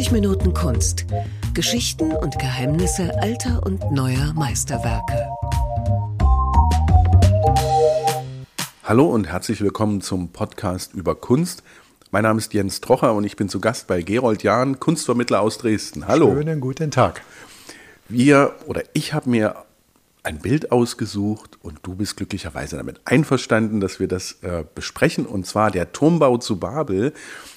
90 0.00 0.12
Minuten 0.12 0.54
Kunst. 0.54 1.04
Geschichten 1.52 2.12
und 2.12 2.38
Geheimnisse 2.38 3.12
alter 3.20 3.60
und 3.66 3.92
neuer 3.92 4.32
Meisterwerke. 4.32 5.28
Hallo 8.82 9.04
und 9.04 9.28
herzlich 9.30 9.60
willkommen 9.60 10.00
zum 10.00 10.32
Podcast 10.32 10.94
über 10.94 11.14
Kunst. 11.14 11.62
Mein 12.12 12.22
Name 12.22 12.38
ist 12.38 12.54
Jens 12.54 12.80
Trocher 12.80 13.12
und 13.12 13.24
ich 13.24 13.36
bin 13.36 13.50
zu 13.50 13.60
Gast 13.60 13.88
bei 13.88 14.00
Gerold 14.00 14.42
Jahn, 14.42 14.80
Kunstvermittler 14.80 15.42
aus 15.42 15.58
Dresden. 15.58 16.08
Hallo. 16.08 16.32
Schönen 16.32 16.62
guten 16.62 16.90
Tag. 16.90 17.20
Wir 18.08 18.54
oder 18.68 18.84
ich 18.94 19.12
habe 19.12 19.28
mir 19.28 19.54
ein 20.22 20.38
Bild 20.38 20.70
ausgesucht 20.70 21.58
und 21.62 21.78
du 21.82 21.94
bist 21.94 22.16
glücklicherweise 22.16 22.76
damit 22.76 23.00
einverstanden, 23.04 23.80
dass 23.80 24.00
wir 24.00 24.08
das 24.08 24.42
äh, 24.42 24.64
besprechen. 24.74 25.24
Und 25.24 25.46
zwar 25.46 25.70
der 25.70 25.92
Turmbau 25.92 26.36
zu 26.36 26.58
Babel 26.58 27.14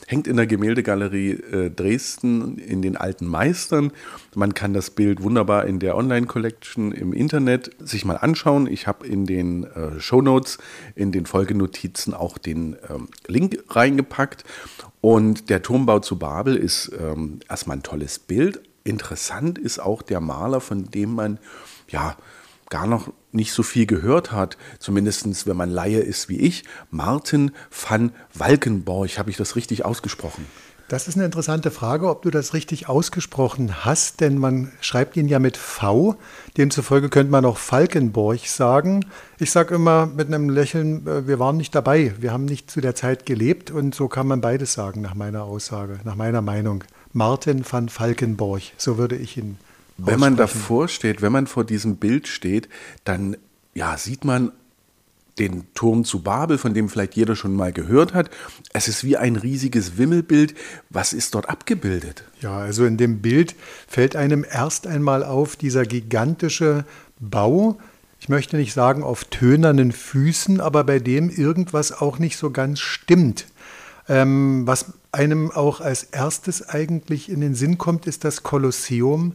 hängt 0.08 0.27
in 0.27 0.38
der 0.38 0.48
Gemäldegalerie 0.48 1.31
äh, 1.31 1.70
Dresden 1.70 2.57
in 2.57 2.81
den 2.81 2.95
alten 2.95 3.26
Meistern. 3.26 3.91
Man 4.34 4.54
kann 4.54 4.73
das 4.73 4.91
Bild 4.91 5.21
wunderbar 5.21 5.66
in 5.66 5.80
der 5.80 5.98
Online-Collection 5.98 6.94
im 6.94 7.12
Internet 7.12 7.71
sich 7.80 8.05
mal 8.05 8.16
anschauen. 8.16 8.68
Ich 8.68 8.88
habe 8.88 9.07
in 9.07 9.26
den 9.26 9.66
äh, 9.66 9.99
Show 9.99 10.21
Notes, 10.21 10.57
in 10.95 11.12
den 11.12 11.26
Folgenotizen 11.26 12.13
auch 12.13 12.38
den 12.38 12.77
ähm, 12.90 13.09
Link 13.27 13.62
reingepackt. 13.70 14.45
Und 15.02 15.49
der 15.49 15.62
Turmbau 15.62 15.99
zu 15.99 16.18
Babel 16.18 16.55
ist 16.55 16.91
ähm, 16.98 17.40
erstmal 17.49 17.77
ein 17.77 17.84
tolles 17.84 18.20
Bild. 18.20 18.62
Interessant 18.85 19.57
ist 19.57 19.80
auch 19.80 20.02
der 20.02 20.21
Maler, 20.21 20.62
von 20.62 20.85
dem 20.85 21.13
man 21.13 21.40
ja 21.90 22.16
gar 22.73 22.88
noch 22.88 23.13
nicht 23.32 23.54
so 23.54 23.62
viel 23.62 23.86
gehört 23.86 24.32
hat, 24.32 24.58
zumindest 24.80 25.45
wenn 25.45 25.55
man 25.55 25.70
Laie 25.70 26.00
ist 26.00 26.27
wie 26.27 26.40
ich, 26.40 26.63
Martin 26.90 27.52
van 27.70 28.12
Walkenborg. 28.34 29.20
Habe 29.20 29.30
ich 29.30 29.38
das 29.38 29.55
richtig 29.55 29.86
ausgesprochen? 29.86 30.48
Das 30.88 31.08
ist 31.08 31.16
eine 31.16 31.26
interessante 31.26 31.70
Frage, 31.70 32.10
ob 32.10 32.24
du 32.24 32.32
das 32.32 32.55
richtig 32.55 32.90
ausgesprochen 32.90 33.85
hast, 33.85 34.21
denn 34.21 34.40
man 34.40 34.71
schreibt 34.82 35.16
ihn 35.18 35.27
ja 35.27 35.38
mit 35.38 35.55
V. 35.55 36.16
Demzufolge 36.57 37.10
könnte 37.10 37.32
man 37.32 37.46
auch 37.46 37.57
Falkenborg 37.57 38.48
sagen. 38.48 39.05
Ich 39.38 39.51
sage 39.51 39.76
immer 39.76 40.07
mit 40.07 40.27
einem 40.27 40.49
Lächeln, 40.49 41.05
äh, 41.05 41.27
wir 41.27 41.38
waren 41.38 41.57
nicht 41.57 41.76
dabei, 41.76 42.16
wir 42.20 42.34
haben 42.34 42.46
nicht 42.46 42.71
zu 42.71 42.82
der 42.82 42.96
Zeit 42.96 43.27
gelebt 43.27 43.70
und 43.70 43.94
so 43.94 44.07
kann 44.07 44.26
man 44.26 44.41
beides 44.41 44.74
sagen 44.74 45.01
nach 45.01 45.13
meiner 45.13 45.44
Aussage, 45.44 45.99
nach 46.05 46.16
meiner 46.16 46.41
Meinung. 46.41 46.84
Martin 47.12 47.63
van 47.70 47.88
Falkenborg, 47.88 48.63
so 48.77 48.98
würde 48.98 49.16
ich 49.16 49.38
ihn 49.38 49.60
wenn 49.98 50.20
man 50.20 50.36
davor 50.36 50.88
steht, 50.88 51.22
wenn 51.22 51.32
man 51.32 51.48
vor 51.48 51.63
diesem 51.63 51.98
Bild 51.98 52.27
steht, 52.27 52.70
dann 53.04 53.38
ja, 53.74 53.98
sieht 53.98 54.26
man 54.26 54.52
den 55.40 55.66
Turm 55.74 56.05
zu 56.05 56.22
Babel, 56.22 56.58
von 56.58 56.74
dem 56.74 56.90
vielleicht 56.90 57.16
jeder 57.16 57.35
schon 57.35 57.55
mal 57.55 57.74
gehört 57.74 58.13
hat. 58.13 58.30
Es 58.72 58.88
ist 58.88 59.04
wie 59.04 59.18
ein 59.18 59.35
riesiges 59.35 59.98
Wimmelbild. 59.98 60.54
Was 60.90 61.13
ist 61.13 61.34
dort 61.34 61.50
abgebildet? 61.50 62.24
Ja, 62.40 62.58
also 62.58 62.85
in 62.85 62.98
dem 62.98 63.22
Bild 63.22 63.55
fällt 63.88 64.16
einem 64.16 64.46
erst 64.47 64.85
einmal 64.85 65.24
auf 65.24 65.56
dieser 65.56 65.85
gigantische 65.85 66.85
Bau. 67.19 67.80
Ich 68.19 68.30
möchte 68.30 68.57
nicht 68.57 68.74
sagen 68.74 69.03
auf 69.03 69.25
tönernen 69.25 69.91
Füßen, 69.91 70.62
aber 70.62 70.84
bei 70.84 71.00
dem 71.00 71.30
irgendwas 71.30 71.91
auch 71.91 72.19
nicht 72.19 72.38
so 72.38 72.52
ganz 72.52 72.80
stimmt. 72.80 73.47
Ähm, 74.07 74.68
was 74.68 74.94
einem 75.12 75.52
auch 75.52 75.81
als 75.81 76.03
erstes 76.03 76.68
eigentlich 76.69 77.30
in 77.30 77.41
den 77.41 77.56
Sinn 77.56 77.78
kommt, 77.78 78.06
ist 78.06 78.24
das 78.24 78.44
Kolosseum 78.44 79.34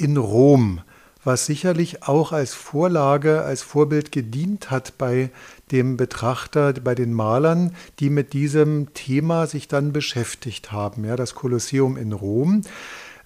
in 0.00 0.16
Rom, 0.16 0.80
was 1.22 1.46
sicherlich 1.46 2.04
auch 2.04 2.32
als 2.32 2.54
Vorlage, 2.54 3.42
als 3.42 3.62
Vorbild 3.62 4.10
gedient 4.10 4.70
hat 4.70 4.96
bei 4.96 5.30
dem 5.70 5.96
Betrachter, 5.96 6.72
bei 6.72 6.94
den 6.94 7.12
Malern, 7.12 7.74
die 7.98 8.10
mit 8.10 8.32
diesem 8.32 8.94
Thema 8.94 9.46
sich 9.46 9.68
dann 9.68 9.92
beschäftigt 9.92 10.72
haben. 10.72 11.04
Ja, 11.04 11.16
das 11.16 11.34
Kolosseum 11.34 11.96
in 11.96 12.12
Rom. 12.12 12.62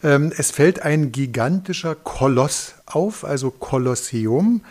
Ähm, 0.03 0.33
es 0.37 0.51
fällt 0.51 0.83
ein 0.83 1.13
gigantischer 1.13 1.95
Koloss 1.95 2.75
auf, 2.87 3.25
also 3.25 3.51
Kolosseum. 3.51 4.63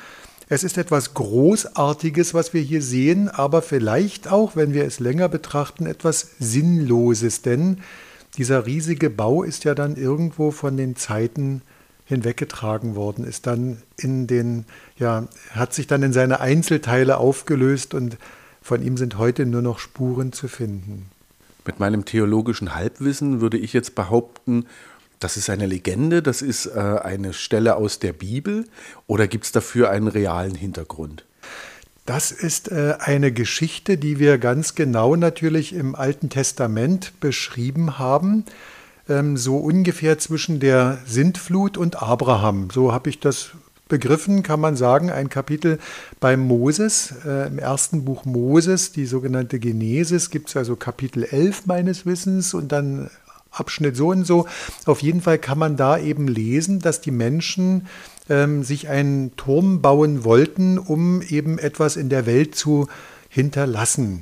Es 0.50 0.64
ist 0.66 0.78
etwas 0.78 1.14
Großartiges, 1.14 2.34
was 2.34 2.54
wir 2.54 2.62
hier 2.62 2.82
sehen, 2.82 3.30
aber 3.30 3.62
vielleicht 3.62 4.30
auch, 4.30 4.58
wenn 4.58 4.74
wir 4.74 4.86
es 4.86 5.00
länger 5.00 5.30
betrachten, 5.30 5.86
etwas 5.86 6.32
Sinnloses, 6.40 7.42
denn 7.42 7.80
dieser 8.38 8.66
riesige 8.66 9.10
Bau 9.10 9.44
ist 9.44 9.64
ja 9.64 9.74
dann 9.74 9.96
irgendwo 9.96 10.52
von 10.52 10.76
den 10.76 10.96
Zeiten 10.96 11.62
hinweggetragen 12.06 12.96
worden, 12.96 13.26
ist 13.26 13.48
dann 13.48 13.82
in 13.98 14.28
den, 14.28 14.66
ja, 14.98 15.28
hat 15.52 15.74
sich 15.74 15.88
dann 15.88 16.04
in 16.04 16.14
seine 16.14 16.40
Einzelteile 16.40 17.18
aufgelöst 17.18 17.94
und 17.94 18.18
von 18.62 18.82
ihm 18.82 18.98
sind 18.98 19.18
heute 19.18 19.46
nur 19.46 19.62
noch 19.62 19.80
Spuren 19.80 20.34
zu 20.34 20.48
finden. 20.48 21.10
Mit 21.66 21.80
meinem 21.80 22.06
theologischen 22.06 22.76
Halbwissen 22.76 23.40
würde 23.42 23.58
ich 23.58 23.74
jetzt 23.74 23.96
behaupten, 23.96 24.66
das 25.20 25.38
ist 25.38 25.50
eine 25.50 25.66
Legende, 25.66 26.22
das 26.22 26.42
ist 26.42 26.66
äh, 26.66 26.80
eine 26.80 27.32
Stelle 27.32 27.78
aus 27.78 28.00
der 28.00 28.12
Bibel 28.12 28.66
oder 29.08 29.28
gibt 29.28 29.46
es 29.46 29.54
dafür 29.54 29.90
einen 29.90 30.10
realen 30.10 30.56
Hintergrund? 30.56 31.24
Das 32.06 32.32
ist 32.32 32.70
äh, 32.70 32.96
eine 33.00 33.32
Geschichte, 33.32 33.98
die 33.98 34.20
wir 34.20 34.38
ganz 34.38 34.76
genau 34.76 35.16
natürlich 35.16 35.74
im 35.74 35.96
Alten 35.96 36.30
Testament 36.30 37.14
beschrieben 37.22 37.98
haben 37.98 38.44
ähm, 39.10 39.38
so 39.38 39.58
ungefähr 39.58 40.18
zwischen 40.18 40.60
der 40.60 41.00
Sintflut 41.06 41.78
und 41.78 42.02
Abraham. 42.02 42.70
So 42.72 42.94
habe 42.94 43.10
ich 43.10 43.20
das 43.20 43.52
begriffen, 43.90 44.44
kann 44.44 44.60
man 44.60 44.76
sagen, 44.76 45.12
ein 45.12 45.30
Kapitel 45.30 45.78
bei 46.20 46.38
Moses, 46.38 47.14
äh, 47.26 47.48
im 47.48 47.60
ersten 47.60 48.06
Buch 48.06 48.26
Moses, 48.26 48.92
die 48.92 49.06
sogenannte 49.06 49.60
Genesis, 49.60 50.30
gibt 50.30 50.50
es 50.50 50.58
also 50.58 50.76
Kapitel 50.76 51.24
11 51.24 51.66
meines 51.66 52.06
Wissens 52.06 52.54
und 52.54 52.72
dann 52.72 53.10
Abschnitt 53.52 53.96
so 53.96 54.08
und 54.10 54.26
so. 54.26 54.48
Auf 54.86 55.02
jeden 55.02 55.22
Fall 55.22 55.38
kann 55.38 55.60
man 55.60 55.78
da 55.78 55.98
eben 55.98 56.28
lesen, 56.28 56.80
dass 56.80 57.02
die 57.02 57.12
Menschen 57.12 57.88
ähm, 58.30 58.64
sich 58.64 58.90
einen 58.90 59.36
Turm 59.36 59.82
bauen 59.82 60.24
wollten, 60.24 60.80
um 60.80 61.22
eben 61.22 61.60
etwas 61.60 61.96
in 61.96 62.10
der 62.10 62.26
Welt 62.26 62.56
zu 62.56 62.88
hinterlassen. 63.30 64.22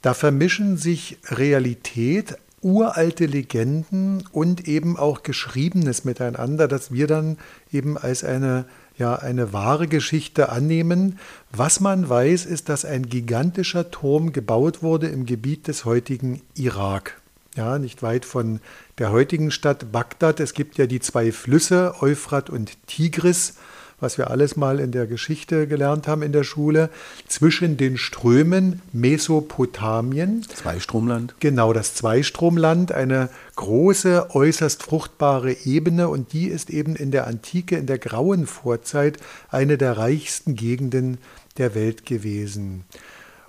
Da 0.00 0.14
vermischen 0.14 0.76
sich 0.76 1.18
Realität, 1.28 2.36
uralte 2.62 3.26
Legenden 3.26 4.24
und 4.32 4.68
eben 4.68 4.96
auch 4.96 5.22
Geschriebenes 5.22 6.04
miteinander, 6.04 6.68
das 6.68 6.92
wir 6.92 7.06
dann 7.06 7.38
eben 7.72 7.98
als 7.98 8.24
eine, 8.24 8.64
ja, 8.96 9.16
eine 9.16 9.52
wahre 9.52 9.88
Geschichte 9.88 10.48
annehmen. 10.48 11.18
Was 11.50 11.80
man 11.80 12.08
weiß, 12.08 12.46
ist, 12.46 12.68
dass 12.68 12.84
ein 12.84 13.06
gigantischer 13.06 13.90
Turm 13.90 14.32
gebaut 14.32 14.82
wurde 14.82 15.08
im 15.08 15.26
Gebiet 15.26 15.68
des 15.68 15.84
heutigen 15.84 16.40
Irak. 16.54 17.20
Ja, 17.56 17.78
nicht 17.78 18.02
weit 18.02 18.24
von 18.24 18.60
der 18.98 19.10
heutigen 19.10 19.50
Stadt 19.50 19.92
Bagdad. 19.92 20.40
Es 20.40 20.54
gibt 20.54 20.78
ja 20.78 20.86
die 20.86 21.00
zwei 21.00 21.32
Flüsse, 21.32 21.96
Euphrat 22.00 22.48
und 22.48 22.86
Tigris 22.86 23.56
was 24.02 24.18
wir 24.18 24.30
alles 24.30 24.56
mal 24.56 24.80
in 24.80 24.92
der 24.92 25.06
Geschichte 25.06 25.66
gelernt 25.66 26.08
haben 26.08 26.22
in 26.22 26.32
der 26.32 26.44
Schule, 26.44 26.90
zwischen 27.28 27.76
den 27.76 27.96
Strömen 27.96 28.82
Mesopotamien. 28.92 30.44
Zweistromland. 30.54 31.34
Genau, 31.40 31.72
das 31.72 31.94
Zweistromland, 31.94 32.92
eine 32.92 33.30
große, 33.56 34.34
äußerst 34.34 34.82
fruchtbare 34.82 35.52
Ebene 35.64 36.08
und 36.08 36.32
die 36.32 36.48
ist 36.48 36.68
eben 36.68 36.96
in 36.96 37.10
der 37.12 37.26
Antike, 37.26 37.76
in 37.76 37.86
der 37.86 37.98
grauen 37.98 38.46
Vorzeit 38.46 39.18
eine 39.48 39.78
der 39.78 39.96
reichsten 39.96 40.56
Gegenden 40.56 41.18
der 41.58 41.74
Welt 41.74 42.04
gewesen. 42.04 42.84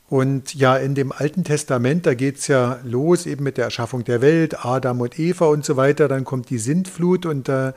Und 0.10 0.54
ja, 0.54 0.78
in 0.78 0.94
dem 0.94 1.12
Alten 1.12 1.44
Testament, 1.44 2.06
da 2.06 2.14
geht 2.14 2.38
es 2.38 2.48
ja 2.48 2.80
los 2.84 3.26
eben 3.26 3.44
mit 3.44 3.58
der 3.58 3.66
Erschaffung 3.66 4.04
der 4.04 4.22
Welt, 4.22 4.64
Adam 4.64 5.02
und 5.02 5.18
Eva 5.18 5.46
und 5.46 5.66
so 5.66 5.76
weiter, 5.76 6.08
dann 6.08 6.24
kommt 6.24 6.52
die 6.52 6.60
Sintflut 6.60 7.26
und 7.26 7.50
äh, 7.50 7.74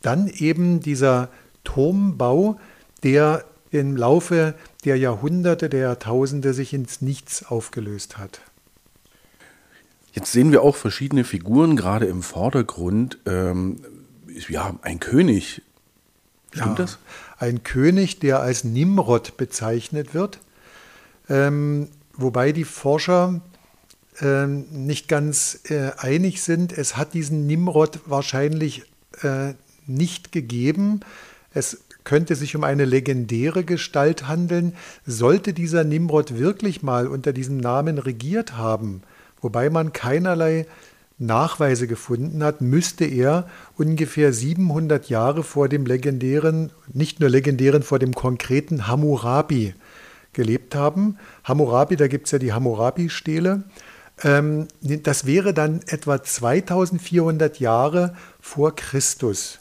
dann 0.00 0.28
eben 0.28 0.78
dieser 0.78 1.30
Turmbau, 1.64 2.58
der 3.02 3.44
im 3.70 3.96
Laufe 3.96 4.54
der 4.84 4.96
Jahrhunderte, 4.96 5.68
der 5.68 5.80
Jahrtausende 5.80 6.54
sich 6.54 6.72
ins 6.72 7.00
Nichts 7.00 7.44
aufgelöst 7.46 8.18
hat. 8.18 8.40
Jetzt 10.12 10.32
sehen 10.32 10.50
wir 10.50 10.62
auch 10.62 10.74
verschiedene 10.74 11.24
Figuren, 11.24 11.76
gerade 11.76 12.06
im 12.06 12.22
Vordergrund. 12.22 13.18
Ähm, 13.26 13.80
ja, 14.48 14.74
ein 14.82 14.98
König. 14.98 15.62
Stimmt 16.50 16.66
ja, 16.66 16.74
das? 16.74 16.98
Ein 17.38 17.62
König, 17.62 18.18
der 18.18 18.40
als 18.40 18.64
Nimrod 18.64 19.36
bezeichnet 19.36 20.14
wird. 20.14 20.40
Ähm, 21.28 21.88
wobei 22.14 22.50
die 22.50 22.64
Forscher 22.64 23.40
ähm, 24.20 24.66
nicht 24.70 25.06
ganz 25.06 25.60
äh, 25.68 25.92
einig 25.96 26.42
sind. 26.42 26.72
Es 26.76 26.96
hat 26.96 27.14
diesen 27.14 27.46
Nimrod 27.46 28.00
wahrscheinlich 28.06 28.82
äh, 29.22 29.54
nicht 29.86 30.32
gegeben. 30.32 31.00
Es 31.52 31.84
könnte 32.04 32.34
sich 32.36 32.56
um 32.56 32.64
eine 32.64 32.84
legendäre 32.84 33.64
Gestalt 33.64 34.28
handeln. 34.28 34.74
Sollte 35.04 35.52
dieser 35.52 35.84
Nimrod 35.84 36.38
wirklich 36.38 36.82
mal 36.82 37.06
unter 37.06 37.32
diesem 37.32 37.58
Namen 37.58 37.98
regiert 37.98 38.56
haben, 38.56 39.02
wobei 39.40 39.70
man 39.70 39.92
keinerlei 39.92 40.66
Nachweise 41.20 41.86
gefunden 41.86 42.42
hat, 42.42 42.62
müsste 42.62 43.04
er 43.04 43.46
ungefähr 43.76 44.32
700 44.32 45.10
Jahre 45.10 45.42
vor 45.42 45.68
dem 45.68 45.84
legendären, 45.84 46.70
nicht 46.92 47.20
nur 47.20 47.28
legendären, 47.28 47.82
vor 47.82 47.98
dem 47.98 48.14
konkreten 48.14 48.86
Hammurabi 48.88 49.74
gelebt 50.32 50.74
haben. 50.74 51.18
Hammurabi, 51.44 51.96
da 51.96 52.08
gibt 52.08 52.26
es 52.26 52.32
ja 52.32 52.38
die 52.38 52.54
Hammurabi-Stele. 52.54 53.64
Ähm, 54.22 54.68
das 54.80 55.26
wäre 55.26 55.52
dann 55.52 55.80
etwa 55.86 56.22
2400 56.22 57.60
Jahre 57.60 58.14
vor 58.40 58.74
Christus. 58.74 59.59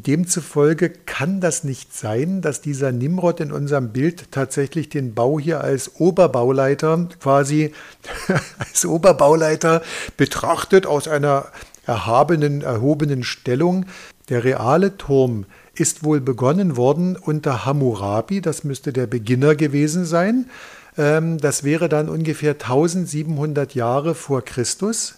Demzufolge 0.00 0.88
kann 0.88 1.40
das 1.40 1.64
nicht 1.64 1.94
sein, 1.94 2.40
dass 2.40 2.62
dieser 2.62 2.92
Nimrod 2.92 3.40
in 3.40 3.52
unserem 3.52 3.92
Bild 3.92 4.30
tatsächlich 4.30 4.88
den 4.88 5.12
Bau 5.12 5.38
hier 5.38 5.60
als 5.60 6.00
Oberbauleiter 6.00 7.08
quasi 7.20 7.72
als 8.58 8.86
Oberbauleiter 8.86 9.82
betrachtet 10.16 10.86
aus 10.86 11.08
einer 11.08 11.46
erhabenen, 11.84 12.62
erhobenen 12.62 13.22
Stellung. 13.22 13.84
Der 14.30 14.44
reale 14.44 14.96
Turm 14.96 15.44
ist 15.74 16.04
wohl 16.04 16.20
begonnen 16.20 16.76
worden 16.76 17.16
unter 17.16 17.66
Hammurabi, 17.66 18.40
das 18.40 18.64
müsste 18.64 18.92
der 18.92 19.06
Beginner 19.06 19.54
gewesen 19.56 20.06
sein. 20.06 20.48
Ähm, 20.96 21.38
das 21.38 21.64
wäre 21.64 21.88
dann 21.90 22.08
ungefähr 22.08 22.52
1700 22.52 23.74
Jahre 23.74 24.14
vor 24.14 24.42
Christus. 24.42 25.16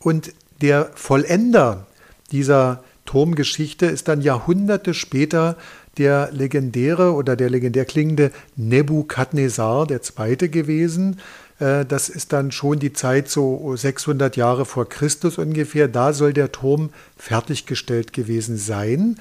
Und 0.00 0.32
der 0.60 0.90
Vollender 0.94 1.86
dieser 2.30 2.82
Turmgeschichte 3.08 3.86
ist 3.86 4.08
dann 4.08 4.20
Jahrhunderte 4.20 4.92
später 4.92 5.56
der 5.96 6.28
legendäre 6.30 7.14
oder 7.14 7.36
der 7.36 7.48
legendär 7.48 7.86
klingende 7.86 8.30
Nebukadnezar 8.54 9.86
II. 9.90 10.36
gewesen. 10.50 11.18
Äh, 11.58 11.86
das 11.86 12.10
ist 12.10 12.34
dann 12.34 12.52
schon 12.52 12.78
die 12.78 12.92
Zeit 12.92 13.30
so 13.30 13.74
600 13.74 14.36
Jahre 14.36 14.66
vor 14.66 14.86
Christus 14.90 15.38
ungefähr. 15.38 15.88
Da 15.88 16.12
soll 16.12 16.34
der 16.34 16.52
Turm 16.52 16.90
fertiggestellt 17.16 18.12
gewesen 18.12 18.58
sein. 18.58 19.18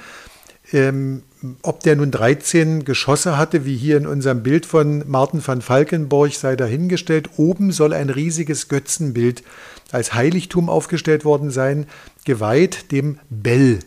Ähm, 0.73 1.23
ob 1.61 1.81
der 1.81 1.95
nun 1.95 2.11
13 2.11 2.85
Geschosse 2.85 3.37
hatte, 3.37 3.65
wie 3.65 3.75
hier 3.75 3.97
in 3.97 4.07
unserem 4.07 4.43
Bild 4.43 4.65
von 4.65 5.03
Martin 5.07 5.45
van 5.45 5.61
Falkenborg, 5.61 6.33
sei 6.33 6.55
dahingestellt. 6.55 7.29
Oben 7.37 7.71
soll 7.71 7.93
ein 7.93 8.09
riesiges 8.09 8.67
Götzenbild 8.67 9.43
als 9.91 10.13
Heiligtum 10.13 10.69
aufgestellt 10.69 11.25
worden 11.25 11.51
sein, 11.51 11.85
geweiht 12.25 12.91
dem 12.91 13.19
Bell, 13.29 13.79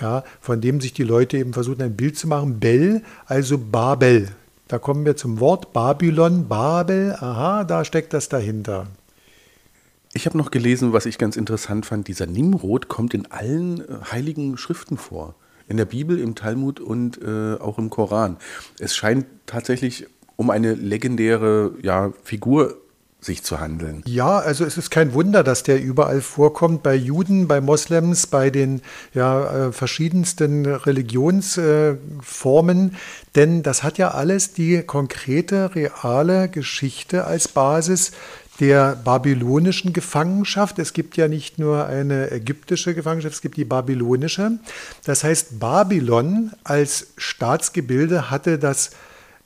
ja, 0.00 0.24
von 0.40 0.60
dem 0.60 0.80
sich 0.80 0.92
die 0.92 1.04
Leute 1.04 1.38
eben 1.38 1.52
versuchen, 1.52 1.82
ein 1.82 1.96
Bild 1.96 2.18
zu 2.18 2.28
machen. 2.28 2.58
Bell, 2.58 3.02
also 3.26 3.58
Babel. 3.58 4.28
Da 4.68 4.78
kommen 4.78 5.04
wir 5.04 5.16
zum 5.16 5.38
Wort 5.38 5.72
Babylon, 5.72 6.48
Babel, 6.48 7.14
aha, 7.20 7.64
da 7.64 7.84
steckt 7.84 8.12
das 8.12 8.28
dahinter. 8.28 8.88
Ich 10.12 10.26
habe 10.26 10.38
noch 10.38 10.50
gelesen, 10.50 10.92
was 10.92 11.06
ich 11.06 11.18
ganz 11.18 11.36
interessant 11.36 11.84
fand, 11.86 12.08
dieser 12.08 12.26
Nimrod 12.26 12.88
kommt 12.88 13.12
in 13.12 13.30
allen 13.30 13.80
äh, 13.80 13.84
heiligen 14.10 14.56
Schriften 14.56 14.96
vor. 14.96 15.34
In 15.68 15.76
der 15.76 15.84
Bibel, 15.84 16.18
im 16.18 16.34
Talmud 16.34 16.80
und 16.80 17.20
äh, 17.20 17.54
auch 17.54 17.78
im 17.78 17.90
Koran. 17.90 18.36
Es 18.78 18.94
scheint 18.94 19.26
tatsächlich 19.46 20.06
um 20.36 20.50
eine 20.50 20.74
legendäre 20.74 21.72
ja, 21.82 22.12
Figur 22.22 22.76
sich 23.26 23.42
zu 23.42 23.60
handeln. 23.60 24.02
Ja, 24.06 24.38
also 24.38 24.64
es 24.64 24.78
ist 24.78 24.90
kein 24.90 25.12
Wunder, 25.12 25.42
dass 25.42 25.62
der 25.62 25.82
überall 25.82 26.20
vorkommt, 26.20 26.82
bei 26.82 26.94
Juden, 26.94 27.48
bei 27.48 27.60
Moslems, 27.60 28.26
bei 28.26 28.50
den 28.50 28.82
ja, 29.14 29.68
äh, 29.68 29.72
verschiedensten 29.72 30.66
Religionsformen, 30.66 32.96
denn 33.34 33.62
das 33.62 33.82
hat 33.82 33.96
ja 33.98 34.12
alles 34.12 34.52
die 34.52 34.82
konkrete, 34.82 35.74
reale 35.74 36.48
Geschichte 36.48 37.24
als 37.24 37.48
Basis 37.48 38.12
der 38.60 38.96
babylonischen 38.96 39.92
Gefangenschaft. 39.92 40.78
Es 40.78 40.92
gibt 40.92 41.16
ja 41.16 41.28
nicht 41.28 41.58
nur 41.58 41.86
eine 41.86 42.30
ägyptische 42.30 42.94
Gefangenschaft, 42.94 43.34
es 43.34 43.42
gibt 43.42 43.56
die 43.56 43.64
babylonische. 43.64 44.52
Das 45.04 45.24
heißt, 45.24 45.58
Babylon 45.60 46.52
als 46.64 47.08
Staatsgebilde 47.16 48.30
hatte 48.30 48.58
das 48.58 48.90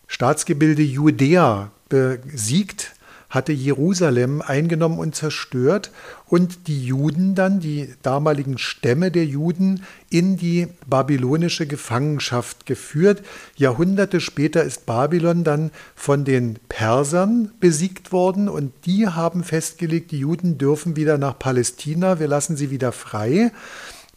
Staatsgebilde 0.07 0.83
Judäa 0.83 1.71
besiegt 1.89 2.93
hatte 3.31 3.53
Jerusalem 3.53 4.43
eingenommen 4.43 4.99
und 4.99 5.15
zerstört 5.15 5.93
und 6.27 6.67
die 6.67 6.85
Juden 6.85 7.35
dann, 7.35 7.61
die 7.61 7.95
damaligen 8.03 8.59
Stämme 8.59 9.11
der 9.11 9.25
Juden, 9.25 9.85
in 10.11 10.37
die 10.37 10.67
babylonische 10.87 11.67
Gefangenschaft 11.67 12.67
geführt. 12.67 13.23
Jahrhunderte 13.57 14.21
später 14.21 14.65
ist 14.65 14.85
Babylon 14.85 15.45
dann 15.45 15.71
von 15.95 16.25
den 16.25 16.59
Persern 16.69 17.53
besiegt 17.61 18.11
worden 18.11 18.49
und 18.49 18.73
die 18.85 19.07
haben 19.07 19.45
festgelegt, 19.45 20.11
die 20.11 20.19
Juden 20.19 20.59
dürfen 20.59 20.97
wieder 20.97 21.17
nach 21.17 21.39
Palästina, 21.39 22.19
wir 22.19 22.29
lassen 22.29 22.57
sie 22.57 22.71
wieder 22.71 22.91
frei. 22.91 23.53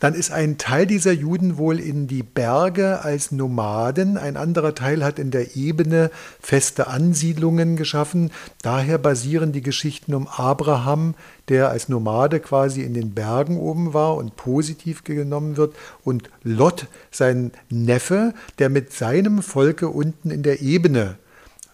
Dann 0.03 0.15
ist 0.15 0.33
ein 0.33 0.57
Teil 0.57 0.85
dieser 0.85 1.13
Juden 1.13 1.57
wohl 1.57 1.79
in 1.79 2.07
die 2.07 2.23
Berge 2.23 3.05
als 3.05 3.31
Nomaden, 3.31 4.17
ein 4.17 4.35
anderer 4.35 4.75
Teil 4.75 5.01
hat 5.01 5.17
in 5.17 5.31
der 5.31 5.55
Ebene 5.55 6.11
feste 6.41 6.87
Ansiedlungen 6.87 7.77
geschaffen. 7.77 8.29
Daher 8.61 8.97
basieren 8.97 9.53
die 9.53 9.61
Geschichten 9.61 10.13
um 10.13 10.27
Abraham, 10.27 11.15
der 11.47 11.69
als 11.69 11.87
Nomade 11.87 12.41
quasi 12.41 12.81
in 12.81 12.93
den 12.93 13.13
Bergen 13.13 13.57
oben 13.57 13.93
war 13.93 14.17
und 14.17 14.35
positiv 14.35 15.05
genommen 15.05 15.55
wird, 15.55 15.73
und 16.03 16.29
Lot, 16.43 16.87
sein 17.09 17.53
Neffe, 17.69 18.33
der 18.59 18.67
mit 18.69 18.91
seinem 18.91 19.41
Volke 19.41 19.87
unten 19.87 20.31
in 20.31 20.43
der 20.43 20.61
Ebene 20.61 21.15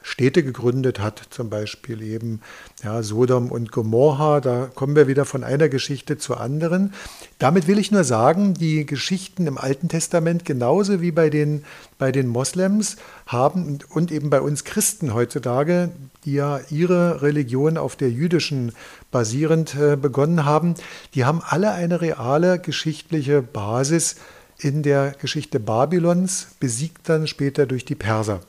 Städte 0.01 0.43
gegründet 0.43 0.99
hat, 0.99 1.21
zum 1.29 1.49
Beispiel 1.49 2.01
eben 2.01 2.41
ja, 2.83 3.03
Sodom 3.03 3.51
und 3.51 3.71
Gomorra. 3.71 4.39
Da 4.39 4.69
kommen 4.73 4.95
wir 4.95 5.07
wieder 5.07 5.25
von 5.25 5.43
einer 5.43 5.69
Geschichte 5.69 6.17
zur 6.17 6.39
anderen. 6.39 6.93
Damit 7.37 7.67
will 7.67 7.79
ich 7.79 7.91
nur 7.91 8.03
sagen, 8.03 8.53
die 8.53 8.85
Geschichten 8.85 9.45
im 9.45 9.57
Alten 9.57 9.89
Testament 9.89 10.45
genauso 10.45 11.01
wie 11.01 11.11
bei 11.11 11.29
den, 11.29 11.63
bei 11.97 12.11
den 12.11 12.27
Moslems 12.27 12.95
haben 13.27 13.79
und 13.89 14.11
eben 14.11 14.29
bei 14.29 14.41
uns 14.41 14.63
Christen 14.63 15.13
heutzutage, 15.13 15.89
die 16.25 16.33
ja 16.33 16.59
ihre 16.69 17.21
Religion 17.21 17.77
auf 17.77 17.95
der 17.95 18.09
jüdischen 18.09 18.71
basierend 19.11 19.75
äh, 19.75 19.95
begonnen 19.95 20.45
haben, 20.45 20.75
die 21.13 21.25
haben 21.25 21.41
alle 21.45 21.71
eine 21.71 22.01
reale 22.01 22.59
geschichtliche 22.59 23.41
Basis 23.41 24.15
in 24.57 24.83
der 24.83 25.15
Geschichte 25.19 25.59
Babylons, 25.59 26.47
besiegt 26.59 27.07
dann 27.07 27.27
später 27.27 27.65
durch 27.65 27.85
die 27.85 27.95
Perser. 27.95 28.41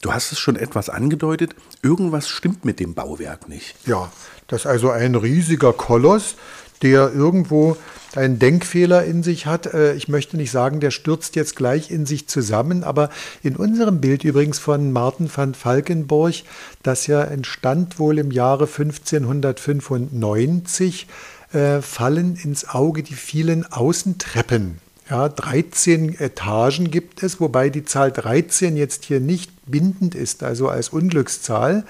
Du 0.00 0.12
hast 0.12 0.32
es 0.32 0.38
schon 0.38 0.56
etwas 0.56 0.88
angedeutet, 0.88 1.54
irgendwas 1.82 2.28
stimmt 2.28 2.64
mit 2.64 2.80
dem 2.80 2.94
Bauwerk 2.94 3.50
nicht. 3.50 3.74
Ja, 3.86 4.10
das 4.46 4.62
ist 4.62 4.66
also 4.66 4.88
ein 4.90 5.14
riesiger 5.14 5.74
Koloss, 5.74 6.36
der 6.82 7.12
irgendwo 7.12 7.76
einen 8.16 8.38
Denkfehler 8.38 9.04
in 9.04 9.22
sich 9.22 9.44
hat. 9.44 9.74
Äh, 9.74 9.92
ich 9.94 10.08
möchte 10.08 10.38
nicht 10.38 10.50
sagen, 10.50 10.80
der 10.80 10.90
stürzt 10.90 11.36
jetzt 11.36 11.54
gleich 11.54 11.90
in 11.90 12.06
sich 12.06 12.28
zusammen, 12.28 12.82
aber 12.82 13.10
in 13.42 13.56
unserem 13.56 14.00
Bild 14.00 14.24
übrigens 14.24 14.58
von 14.58 14.90
Martin 14.90 15.30
van 15.34 15.52
Falkenburg, 15.54 16.36
das 16.82 17.06
ja 17.06 17.22
entstand 17.22 17.98
wohl 17.98 18.18
im 18.18 18.30
Jahre 18.30 18.64
1595, 18.64 21.08
äh, 21.52 21.82
fallen 21.82 22.36
ins 22.36 22.66
Auge 22.68 23.02
die 23.02 23.14
vielen 23.14 23.70
Außentreppen. 23.70 24.78
Ja, 25.10 25.28
13 25.28 26.20
Etagen 26.20 26.90
gibt 26.90 27.24
es, 27.24 27.40
wobei 27.40 27.68
die 27.68 27.84
Zahl 27.84 28.12
13 28.12 28.76
jetzt 28.76 29.04
hier 29.04 29.18
nicht 29.18 29.49
bindend 29.70 30.14
ist, 30.14 30.42
also 30.42 30.68
als 30.68 30.90
Unglückszahl. 30.90 31.84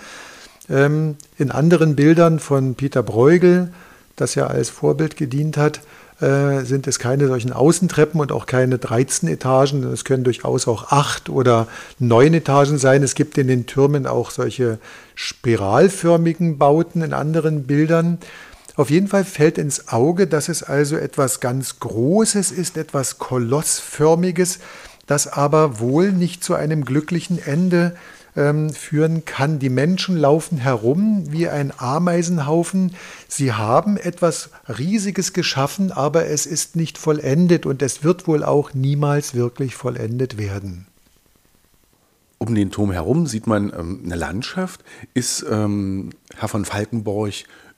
Ähm, 0.69 1.17
in 1.39 1.51
anderen 1.51 1.97
Bildern 1.97 2.39
von 2.39 2.75
Peter 2.75 3.03
Bruegel, 3.03 3.73
das 4.17 4.35
ja 4.35 4.47
als 4.47 4.71
Vorbild 4.71 5.17
gedient 5.17 5.57
hat, 5.57 5.81
äh, 6.21 6.65
sind 6.65 6.87
es 6.87 6.99
keine 6.99 7.29
solchen 7.29 7.53
Außentreppen 7.53 8.21
und 8.21 8.31
auch 8.31 8.45
keine 8.45 8.79
13 8.79 9.29
Etagen. 9.29 9.83
Es 9.85 10.05
können 10.05 10.23
durchaus 10.23 10.69
auch 10.69 10.93
acht 10.93 11.31
oder 11.31 11.67
neun 11.99 12.35
Etagen 12.35 12.77
sein. 12.77 13.03
Es 13.03 13.15
gibt 13.15 13.39
in 13.39 13.49
den 13.49 13.67
Türmen 13.67 14.07
auch 14.07 14.31
solche 14.31 14.79
spiralförmigen 15.15 16.59
Bauten 16.59 17.01
in 17.01 17.15
anderen 17.15 17.67
Bildern. 17.67 18.19
Auf 18.77 18.91
jeden 18.91 19.09
Fall 19.09 19.25
fällt 19.25 19.59
ins 19.59 19.89
Auge, 19.89 20.27
dass 20.27 20.49
es 20.49 20.63
also 20.63 20.97
etwas 20.97 21.41
ganz 21.41 21.81
Großes 21.81 22.53
ist, 22.53 22.77
etwas 22.77 23.19
Kolossförmiges, 23.19 24.59
das 25.11 25.26
aber 25.26 25.81
wohl 25.81 26.12
nicht 26.12 26.45
zu 26.45 26.55
einem 26.55 26.85
glücklichen 26.85 27.45
Ende 27.45 27.97
ähm, 28.37 28.71
führen 28.71 29.25
kann. 29.25 29.59
Die 29.59 29.69
Menschen 29.69 30.17
laufen 30.17 30.57
herum 30.57 31.25
wie 31.33 31.49
ein 31.49 31.73
Ameisenhaufen. 31.76 32.95
Sie 33.26 33.52
haben 33.52 33.97
etwas 33.97 34.50
Riesiges 34.69 35.33
geschaffen, 35.33 35.90
aber 35.90 36.26
es 36.26 36.47
ist 36.47 36.76
nicht 36.76 36.97
vollendet 36.97 37.67
und 37.67 37.83
es 37.83 38.05
wird 38.05 38.29
wohl 38.29 38.45
auch 38.45 38.73
niemals 38.73 39.35
wirklich 39.35 39.75
vollendet 39.75 40.38
werden. 40.38 40.87
Um 42.38 42.55
den 42.55 42.71
Turm 42.71 42.93
herum 42.93 43.26
sieht 43.26 43.49
man 43.49 43.73
ähm, 43.76 44.02
eine 44.05 44.14
Landschaft. 44.14 44.85
Ist 45.12 45.45
ähm, 45.50 46.11
Herr 46.37 46.49
von 46.49 46.64
Falkenborg 46.64 47.35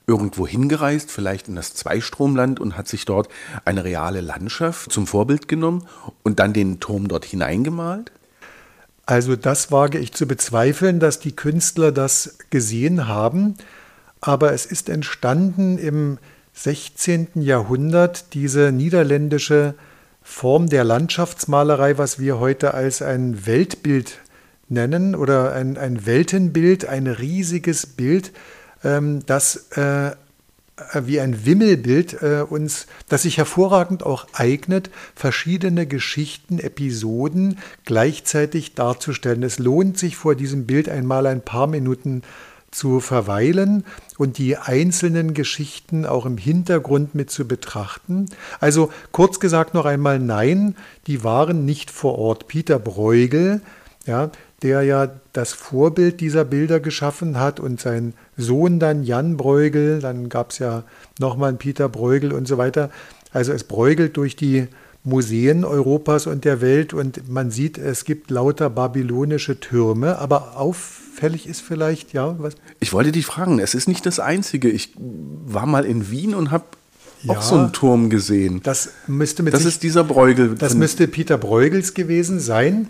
irgendwo 0.07 0.47
hingereist, 0.47 1.11
vielleicht 1.11 1.47
in 1.47 1.55
das 1.55 1.73
Zweistromland 1.73 2.59
und 2.59 2.77
hat 2.77 2.87
sich 2.87 3.05
dort 3.05 3.29
eine 3.65 3.83
reale 3.83 4.21
Landschaft 4.21 4.91
zum 4.91 5.07
Vorbild 5.07 5.47
genommen 5.47 5.85
und 6.23 6.39
dann 6.39 6.53
den 6.53 6.79
Turm 6.79 7.07
dort 7.07 7.25
hineingemalt? 7.25 8.11
Also 9.05 9.35
das 9.35 9.71
wage 9.71 9.99
ich 9.99 10.13
zu 10.13 10.27
bezweifeln, 10.27 10.99
dass 10.99 11.19
die 11.19 11.35
Künstler 11.35 11.91
das 11.91 12.37
gesehen 12.49 13.07
haben, 13.07 13.55
aber 14.21 14.53
es 14.53 14.65
ist 14.65 14.89
entstanden 14.89 15.77
im 15.77 16.17
16. 16.53 17.29
Jahrhundert 17.35 18.33
diese 18.33 18.71
niederländische 18.71 19.75
Form 20.21 20.69
der 20.69 20.85
Landschaftsmalerei, 20.85 21.97
was 21.97 22.19
wir 22.19 22.39
heute 22.39 22.73
als 22.73 23.01
ein 23.01 23.45
Weltbild 23.45 24.19
nennen 24.69 25.15
oder 25.15 25.53
ein, 25.53 25.77
ein 25.77 26.05
Weltenbild, 26.05 26.85
ein 26.85 27.07
riesiges 27.07 27.85
Bild, 27.85 28.31
ähm, 28.83 29.25
das 29.25 29.69
äh, 29.71 30.11
wie 30.93 31.19
ein 31.19 31.45
Wimmelbild 31.45 32.21
äh, 32.21 32.45
uns, 32.47 32.87
das 33.07 33.23
sich 33.23 33.37
hervorragend 33.37 34.03
auch 34.03 34.27
eignet, 34.33 34.89
verschiedene 35.15 35.85
Geschichten, 35.85 36.59
Episoden 36.59 37.59
gleichzeitig 37.85 38.73
darzustellen. 38.73 39.43
Es 39.43 39.59
lohnt 39.59 39.99
sich 39.99 40.15
vor 40.15 40.35
diesem 40.35 40.65
Bild 40.65 40.89
einmal 40.89 41.27
ein 41.27 41.41
paar 41.41 41.67
Minuten 41.67 42.23
zu 42.71 42.99
verweilen 42.99 43.85
und 44.17 44.39
die 44.39 44.57
einzelnen 44.57 45.35
Geschichten 45.35 46.07
auch 46.07 46.25
im 46.25 46.37
Hintergrund 46.37 47.13
mit 47.13 47.29
zu 47.29 47.47
betrachten. 47.47 48.25
Also 48.59 48.91
kurz 49.11 49.39
gesagt 49.39 49.75
noch 49.75 49.85
einmal 49.85 50.17
nein, 50.17 50.75
die 51.05 51.23
waren 51.23 51.65
nicht 51.65 51.91
vor 51.91 52.17
Ort. 52.17 52.47
Peter 52.47 52.79
Bruegel, 52.79 53.61
ja, 54.07 54.31
der 54.63 54.81
ja 54.83 55.09
das 55.33 55.53
Vorbild 55.53 56.21
dieser 56.21 56.45
Bilder 56.45 56.79
geschaffen 56.79 57.39
hat 57.39 57.59
und 57.59 57.79
sein 57.79 58.13
Sohn 58.37 58.79
dann 58.79 59.03
Jan 59.03 59.37
Bruegel, 59.37 59.99
dann 59.99 60.29
gab 60.29 60.51
es 60.51 60.59
ja 60.59 60.83
nochmal 61.19 61.49
einen 61.49 61.57
Peter 61.57 61.89
Bruegel 61.89 62.33
und 62.33 62.47
so 62.47 62.57
weiter. 62.57 62.89
Also 63.31 63.51
es 63.51 63.63
bräugelt 63.65 64.17
durch 64.17 64.35
die 64.35 64.67
Museen 65.03 65.65
Europas 65.65 66.27
und 66.27 66.45
der 66.45 66.61
Welt 66.61 66.93
und 66.93 67.29
man 67.29 67.51
sieht, 67.51 67.77
es 67.77 68.05
gibt 68.05 68.31
lauter 68.31 68.69
babylonische 68.69 69.59
Türme, 69.59 70.17
aber 70.17 70.57
auffällig 70.57 71.45
ist 71.47 71.61
vielleicht, 71.61 72.13
ja, 72.13 72.35
was? 72.39 72.55
Ich 72.79 72.93
wollte 72.93 73.11
dich 73.11 73.25
fragen, 73.25 73.59
es 73.59 73.73
ist 73.73 73.87
nicht 73.87 74.05
das 74.05 74.19
Einzige. 74.19 74.69
Ich 74.69 74.93
war 74.97 75.65
mal 75.65 75.83
in 75.83 76.09
Wien 76.09 76.33
und 76.33 76.51
habe 76.51 76.63
ja, 77.23 77.33
auch 77.33 77.41
so 77.41 77.55
einen 77.55 77.73
Turm 77.73 78.09
gesehen. 78.09 78.61
Das 78.63 78.91
müsste 79.07 79.43
mit 79.43 79.53
Das 79.53 79.65
ist 79.65 79.83
dieser 79.83 80.05
Bruegel. 80.05 80.55
Das 80.55 80.73
müsste 80.73 81.07
Peter 81.07 81.37
Bruegels 81.37 81.93
gewesen 81.93 82.39
sein. 82.39 82.89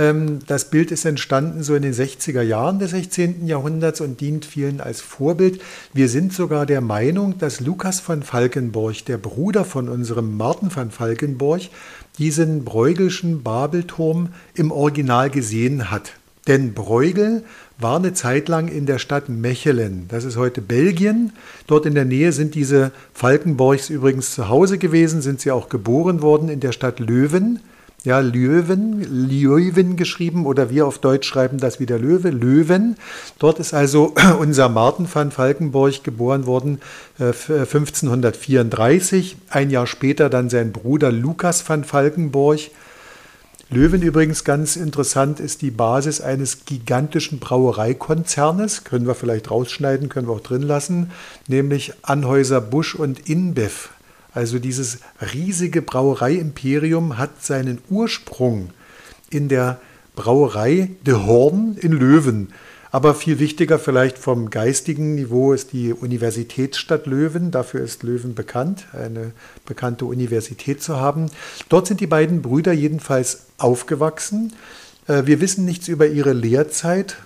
Ähm, 0.00 0.38
das 0.46 0.70
Bild 0.70 0.90
ist 0.92 1.04
entstanden 1.04 1.62
so 1.62 1.74
in 1.74 1.82
den 1.82 1.92
60er 1.92 2.40
Jahren 2.40 2.78
des 2.78 2.92
16. 2.92 3.46
Jahrhunderts 3.46 4.00
und 4.00 4.22
dient 4.22 4.46
vielen 4.46 4.80
als 4.80 5.02
Vorbild. 5.02 5.60
Wir 5.92 6.08
sind 6.08 6.32
sogar 6.32 6.64
der 6.64 6.80
Meinung, 6.80 7.36
dass 7.36 7.60
Lukas 7.60 8.00
von 8.00 8.22
Falkenborch, 8.22 9.04
der 9.04 9.18
Bruder 9.18 9.66
von 9.66 9.90
unserem 9.90 10.38
Martin 10.38 10.70
von 10.70 10.90
Falkenborch, 10.90 11.70
diesen 12.16 12.64
Breugelschen 12.64 13.42
Babelturm 13.42 14.30
im 14.54 14.72
Original 14.72 15.28
gesehen 15.28 15.90
hat. 15.90 16.12
Denn 16.48 16.72
Bruegel 16.72 17.44
war 17.78 17.96
eine 17.96 18.14
Zeit 18.14 18.48
lang 18.48 18.68
in 18.68 18.86
der 18.86 18.98
Stadt 18.98 19.28
Mechelen. 19.28 20.06
Das 20.08 20.24
ist 20.24 20.38
heute 20.38 20.62
Belgien. 20.62 21.32
Dort 21.66 21.84
in 21.84 21.94
der 21.94 22.06
Nähe 22.06 22.32
sind 22.32 22.54
diese 22.54 22.92
Falkenborchs 23.12 23.90
übrigens 23.90 24.34
zu 24.34 24.48
Hause 24.48 24.78
gewesen, 24.78 25.20
sind 25.20 25.42
sie 25.42 25.50
auch 25.50 25.68
geboren 25.68 26.22
worden 26.22 26.48
in 26.48 26.60
der 26.60 26.72
Stadt 26.72 27.00
Löwen 27.00 27.60
ja, 28.04 28.20
Löwen, 28.20 29.28
Löwen 29.28 29.96
geschrieben 29.96 30.46
oder 30.46 30.70
wir 30.70 30.86
auf 30.86 30.98
Deutsch 30.98 31.28
schreiben 31.28 31.58
das 31.58 31.80
wieder 31.80 31.98
Löwe, 31.98 32.30
Löwen. 32.30 32.96
Dort 33.38 33.58
ist 33.58 33.74
also 33.74 34.14
unser 34.38 34.68
Martin 34.68 35.06
van 35.12 35.30
Falkenborch 35.30 36.02
geboren 36.02 36.46
worden 36.46 36.80
äh, 37.18 37.32
1534. 37.48 39.36
Ein 39.50 39.70
Jahr 39.70 39.86
später 39.86 40.30
dann 40.30 40.48
sein 40.48 40.72
Bruder 40.72 41.12
Lukas 41.12 41.68
van 41.68 41.84
Falkenborch. 41.84 42.70
Löwen 43.68 44.02
übrigens 44.02 44.42
ganz 44.44 44.74
interessant 44.74 45.38
ist 45.38 45.62
die 45.62 45.70
Basis 45.70 46.20
eines 46.20 46.64
gigantischen 46.64 47.38
Brauereikonzernes, 47.38 48.82
können 48.82 49.06
wir 49.06 49.14
vielleicht 49.14 49.50
rausschneiden, 49.50 50.08
können 50.08 50.26
wir 50.26 50.32
auch 50.32 50.40
drin 50.40 50.62
lassen, 50.62 51.12
nämlich 51.46 51.92
Anhäuser 52.02 52.60
Busch 52.60 52.96
und 52.96 53.28
Inbev. 53.28 53.90
Also 54.32 54.58
dieses 54.58 54.98
riesige 55.34 55.82
Brauereiimperium 55.82 57.18
hat 57.18 57.42
seinen 57.42 57.78
Ursprung 57.88 58.70
in 59.30 59.48
der 59.48 59.80
Brauerei 60.14 60.90
De 61.06 61.14
Horn 61.14 61.76
in 61.80 61.92
Löwen. 61.92 62.52
Aber 62.92 63.14
viel 63.14 63.38
wichtiger 63.38 63.78
vielleicht 63.78 64.18
vom 64.18 64.50
geistigen 64.50 65.14
Niveau 65.14 65.52
ist 65.52 65.72
die 65.72 65.92
Universitätsstadt 65.92 67.06
Löwen. 67.06 67.52
Dafür 67.52 67.82
ist 67.82 68.02
Löwen 68.02 68.34
bekannt, 68.34 68.86
eine 68.92 69.30
bekannte 69.64 70.06
Universität 70.06 70.82
zu 70.82 70.96
haben. 70.96 71.30
Dort 71.68 71.86
sind 71.86 72.00
die 72.00 72.08
beiden 72.08 72.42
Brüder 72.42 72.72
jedenfalls 72.72 73.46
aufgewachsen. 73.58 74.54
Äh, 75.06 75.22
wir 75.26 75.40
wissen 75.40 75.64
nichts 75.64 75.86
über 75.86 76.08
ihre 76.08 76.32
Lehrzeit. 76.32 77.16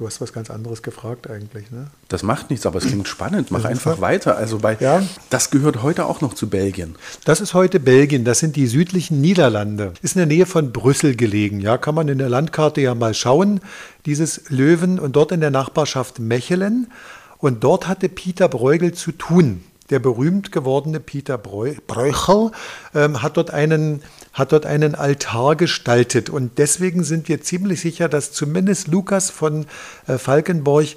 Du 0.00 0.06
hast 0.06 0.18
was 0.22 0.32
ganz 0.32 0.48
anderes 0.48 0.82
gefragt 0.82 1.28
eigentlich, 1.28 1.70
ne? 1.70 1.88
Das 2.08 2.22
macht 2.22 2.48
nichts, 2.48 2.64
aber 2.64 2.78
es 2.78 2.86
klingt 2.86 3.06
spannend. 3.08 3.50
Mach 3.50 3.66
einfach 3.66 4.00
weiter. 4.00 4.34
Also 4.34 4.58
bei, 4.58 4.74
ja. 4.80 5.02
das 5.28 5.50
gehört 5.50 5.82
heute 5.82 6.06
auch 6.06 6.22
noch 6.22 6.32
zu 6.32 6.48
Belgien. 6.48 6.96
Das 7.26 7.42
ist 7.42 7.52
heute 7.52 7.80
Belgien. 7.80 8.24
Das 8.24 8.38
sind 8.38 8.56
die 8.56 8.66
südlichen 8.66 9.20
Niederlande. 9.20 9.92
Ist 10.00 10.16
in 10.16 10.20
der 10.20 10.26
Nähe 10.26 10.46
von 10.46 10.72
Brüssel 10.72 11.16
gelegen. 11.16 11.60
Ja, 11.60 11.76
kann 11.76 11.94
man 11.94 12.08
in 12.08 12.16
der 12.16 12.30
Landkarte 12.30 12.80
ja 12.80 12.94
mal 12.94 13.12
schauen. 13.12 13.60
Dieses 14.06 14.48
Löwen 14.48 14.98
und 14.98 15.16
dort 15.16 15.32
in 15.32 15.42
der 15.42 15.50
Nachbarschaft 15.50 16.18
Mechelen. 16.18 16.90
Und 17.36 17.62
dort 17.62 17.86
hatte 17.86 18.08
Peter 18.08 18.48
Bruegel 18.48 18.94
zu 18.94 19.12
tun. 19.12 19.62
Der 19.90 19.98
berühmt 19.98 20.52
gewordene 20.52 21.00
Peter 21.00 21.36
Breuchel 21.36 22.52
ähm, 22.94 23.22
hat 23.22 23.36
dort 23.36 23.50
einen 23.50 24.02
hat 24.32 24.52
dort 24.52 24.64
einen 24.64 24.94
Altar 24.94 25.56
gestaltet. 25.56 26.30
Und 26.30 26.58
deswegen 26.58 27.02
sind 27.02 27.28
wir 27.28 27.42
ziemlich 27.42 27.80
sicher, 27.80 28.08
dass 28.08 28.32
zumindest 28.32 28.88
Lukas 28.88 29.28
von 29.28 29.66
äh, 30.06 30.18
Falkenborch 30.18 30.96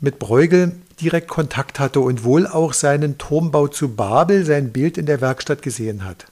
mit 0.00 0.18
Bruegel 0.18 0.72
direkt 1.00 1.28
Kontakt 1.28 1.80
hatte 1.80 2.00
und 2.00 2.24
wohl 2.24 2.46
auch 2.46 2.72
seinen 2.72 3.18
Turmbau 3.18 3.68
zu 3.68 3.94
Babel, 3.94 4.44
sein 4.44 4.72
Bild 4.72 4.98
in 4.98 5.06
der 5.06 5.20
Werkstatt 5.20 5.62
gesehen 5.62 6.04
hat. 6.04 6.26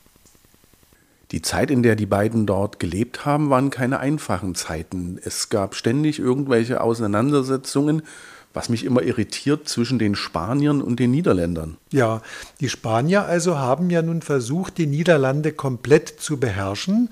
Die 1.32 1.42
Zeit, 1.42 1.72
in 1.72 1.82
der 1.82 1.96
die 1.96 2.06
beiden 2.06 2.46
dort 2.46 2.78
gelebt 2.78 3.24
haben, 3.24 3.50
waren 3.50 3.70
keine 3.70 3.98
einfachen 3.98 4.54
Zeiten. 4.54 5.18
Es 5.24 5.48
gab 5.48 5.74
ständig 5.74 6.20
irgendwelche 6.20 6.80
Auseinandersetzungen 6.80 8.02
was 8.56 8.70
mich 8.70 8.84
immer 8.84 9.02
irritiert 9.02 9.68
zwischen 9.68 9.98
den 9.98 10.14
Spaniern 10.14 10.80
und 10.80 10.98
den 10.98 11.10
Niederländern. 11.10 11.76
Ja, 11.92 12.22
die 12.60 12.70
Spanier 12.70 13.26
also 13.26 13.58
haben 13.58 13.90
ja 13.90 14.00
nun 14.00 14.22
versucht, 14.22 14.78
die 14.78 14.86
Niederlande 14.86 15.52
komplett 15.52 16.08
zu 16.08 16.38
beherrschen. 16.38 17.10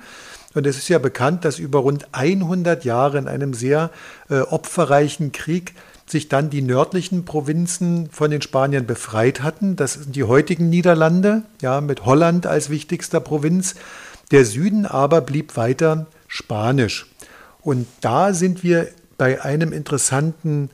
Und 0.55 0.67
es 0.67 0.79
ist 0.79 0.89
ja 0.89 0.99
bekannt, 0.99 1.45
dass 1.45 1.59
über 1.59 1.81
rund 1.81 2.07
100 2.13 2.87
Jahre 2.87 3.19
in 3.19 3.29
einem 3.29 3.53
sehr 3.53 3.91
äh, 4.31 4.41
opferreichen 4.41 5.33
Krieg 5.33 5.75
sich 6.07 6.31
dann 6.31 6.49
die 6.49 6.63
nördlichen 6.63 7.27
Provinzen 7.27 8.09
von 8.11 8.31
den 8.31 8.41
Spaniern 8.41 8.87
befreit 8.87 9.43
hatten. 9.43 9.77
Das 9.77 9.95
sind 9.95 10.17
die 10.17 10.25
heutigen 10.25 10.71
Niederlande, 10.71 11.43
ja, 11.61 11.83
mit 11.83 12.07
Holland 12.07 12.47
als 12.47 12.71
wichtigster 12.71 13.21
Provinz. 13.21 13.75
Der 14.31 14.47
Süden 14.47 14.87
aber 14.87 15.21
blieb 15.21 15.59
weiter 15.59 16.07
spanisch. 16.27 17.07
Und 17.61 17.87
da 18.01 18.33
sind 18.33 18.63
wir 18.63 18.89
bei 19.19 19.43
einem 19.43 19.75
interessanten 19.75 20.71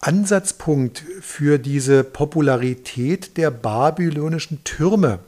Ansatzpunkt 0.00 1.02
für 1.20 1.58
diese 1.58 2.04
Popularität 2.04 3.36
der 3.36 3.50
babylonischen 3.50 4.62
Türme. 4.64 5.20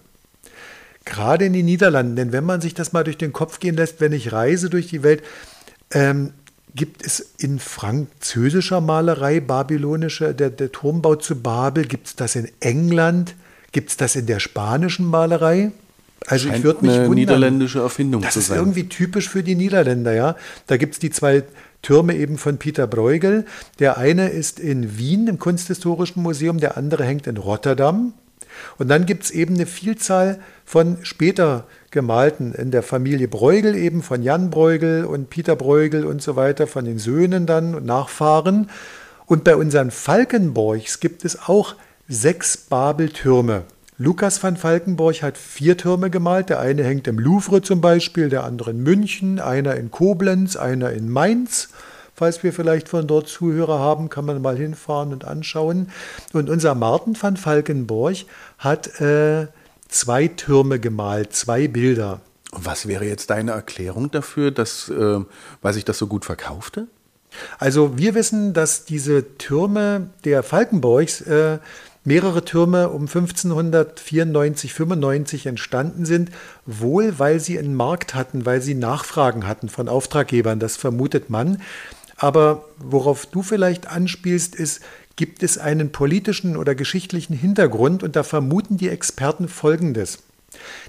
Gerade 1.04 1.46
in 1.46 1.54
den 1.54 1.64
Niederlanden, 1.64 2.16
denn 2.16 2.32
wenn 2.32 2.44
man 2.44 2.60
sich 2.60 2.74
das 2.74 2.92
mal 2.92 3.04
durch 3.04 3.16
den 3.16 3.32
Kopf 3.32 3.60
gehen 3.60 3.76
lässt, 3.76 4.00
wenn 4.00 4.12
ich 4.12 4.32
reise 4.32 4.68
durch 4.68 4.88
die 4.88 5.02
Welt, 5.02 5.22
ähm, 5.90 6.32
gibt 6.74 7.04
es 7.04 7.34
in 7.38 7.58
französischer 7.58 8.80
Malerei 8.80 9.40
babylonische, 9.40 10.34
der, 10.34 10.50
der 10.50 10.70
Turmbau 10.70 11.16
zu 11.16 11.36
Babel, 11.36 11.86
gibt 11.86 12.08
es 12.08 12.16
das 12.16 12.36
in 12.36 12.48
England, 12.60 13.34
gibt 13.72 13.90
es 13.90 13.96
das 13.96 14.16
in 14.16 14.26
der 14.26 14.38
spanischen 14.38 15.06
Malerei? 15.06 15.72
Also 16.26 16.48
Scheint 16.48 16.58
ich 16.58 16.64
würde 16.64 16.84
mich 16.84 16.90
eine 16.90 17.00
wundern. 17.02 17.14
niederländische 17.14 17.80
Erfindung 17.80 18.22
das 18.22 18.34
zu 18.34 18.40
sein. 18.40 18.48
Das 18.48 18.56
ist 18.56 18.62
irgendwie 18.62 18.88
typisch 18.88 19.28
für 19.28 19.42
die 19.42 19.54
Niederländer, 19.54 20.12
ja. 20.14 20.36
Da 20.66 20.76
gibt 20.76 20.94
es 20.94 20.98
die 20.98 21.10
zwei 21.10 21.44
Türme 21.82 22.16
eben 22.16 22.38
von 22.38 22.58
Peter 22.58 22.86
Bruegel. 22.86 23.44
Der 23.78 23.98
eine 23.98 24.28
ist 24.28 24.60
in 24.60 24.98
Wien 24.98 25.26
im 25.28 25.38
Kunsthistorischen 25.38 26.22
Museum, 26.22 26.58
der 26.58 26.76
andere 26.76 27.04
hängt 27.04 27.26
in 27.26 27.36
Rotterdam. 27.36 28.14
Und 28.76 28.88
dann 28.88 29.06
gibt 29.06 29.24
es 29.24 29.30
eben 29.30 29.54
eine 29.54 29.66
Vielzahl 29.66 30.40
von 30.64 30.98
später 31.02 31.66
gemalten 31.90 32.52
in 32.52 32.70
der 32.70 32.82
Familie 32.82 33.28
Bruegel, 33.28 33.74
eben 33.76 34.02
von 34.02 34.22
Jan 34.22 34.50
Bruegel 34.50 35.04
und 35.04 35.30
Peter 35.30 35.56
Bruegel 35.56 36.04
und 36.04 36.22
so 36.22 36.36
weiter, 36.36 36.66
von 36.66 36.84
den 36.84 36.98
Söhnen 36.98 37.46
dann 37.46 37.74
und 37.74 37.84
Nachfahren. 37.84 38.70
Und 39.26 39.44
bei 39.44 39.56
unseren 39.56 39.90
Falkenborchs 39.90 41.00
gibt 41.00 41.24
es 41.24 41.48
auch 41.48 41.76
sechs 42.08 42.56
Babeltürme. 42.56 43.64
Lukas 44.00 44.40
van 44.40 44.56
Falkenborch 44.56 45.24
hat 45.24 45.36
vier 45.36 45.76
Türme 45.76 46.08
gemalt. 46.08 46.50
Der 46.50 46.60
eine 46.60 46.84
hängt 46.84 47.08
im 47.08 47.18
Louvre 47.18 47.62
zum 47.62 47.80
Beispiel, 47.80 48.28
der 48.28 48.44
andere 48.44 48.70
in 48.70 48.84
München, 48.84 49.40
einer 49.40 49.74
in 49.74 49.90
Koblenz, 49.90 50.54
einer 50.54 50.92
in 50.92 51.08
Mainz. 51.08 51.70
Falls 52.14 52.44
wir 52.44 52.52
vielleicht 52.52 52.88
von 52.88 53.08
dort 53.08 53.26
Zuhörer 53.26 53.80
haben, 53.80 54.08
kann 54.08 54.24
man 54.24 54.40
mal 54.40 54.56
hinfahren 54.56 55.12
und 55.12 55.24
anschauen. 55.24 55.90
Und 56.32 56.48
unser 56.48 56.76
Martin 56.76 57.20
van 57.20 57.36
Falkenborch 57.36 58.26
hat 58.58 59.00
äh, 59.00 59.48
zwei 59.88 60.28
Türme 60.28 60.78
gemalt, 60.78 61.32
zwei 61.32 61.66
Bilder. 61.66 62.20
Und 62.52 62.66
was 62.66 62.86
wäre 62.86 63.04
jetzt 63.04 63.30
deine 63.30 63.50
Erklärung 63.50 64.12
dafür, 64.12 64.52
dass, 64.52 64.88
äh, 64.90 65.20
weil 65.60 65.74
sich 65.74 65.84
das 65.84 65.98
so 65.98 66.06
gut 66.06 66.24
verkaufte? 66.24 66.86
Also 67.58 67.98
wir 67.98 68.14
wissen, 68.14 68.52
dass 68.52 68.84
diese 68.84 69.36
Türme 69.38 70.10
der 70.24 70.42
Falkenborchs 70.42 71.20
äh, 71.22 71.58
mehrere 72.08 72.44
Türme 72.44 72.88
um 72.88 73.02
1594, 73.02 74.74
95 74.74 75.46
entstanden 75.46 76.04
sind, 76.04 76.30
wohl 76.66 77.20
weil 77.20 77.38
sie 77.38 77.58
einen 77.58 77.74
Markt 77.74 78.14
hatten, 78.14 78.44
weil 78.44 78.60
sie 78.60 78.74
Nachfragen 78.74 79.46
hatten 79.46 79.68
von 79.68 79.88
Auftraggebern, 79.88 80.58
das 80.58 80.76
vermutet 80.76 81.30
man. 81.30 81.62
Aber 82.16 82.64
worauf 82.78 83.26
du 83.26 83.42
vielleicht 83.42 83.86
anspielst, 83.86 84.56
ist, 84.56 84.80
gibt 85.14 85.42
es 85.42 85.58
einen 85.58 85.92
politischen 85.92 86.56
oder 86.56 86.74
geschichtlichen 86.74 87.36
Hintergrund 87.36 88.02
und 88.02 88.16
da 88.16 88.22
vermuten 88.22 88.76
die 88.76 88.88
Experten 88.88 89.46
Folgendes. 89.46 90.20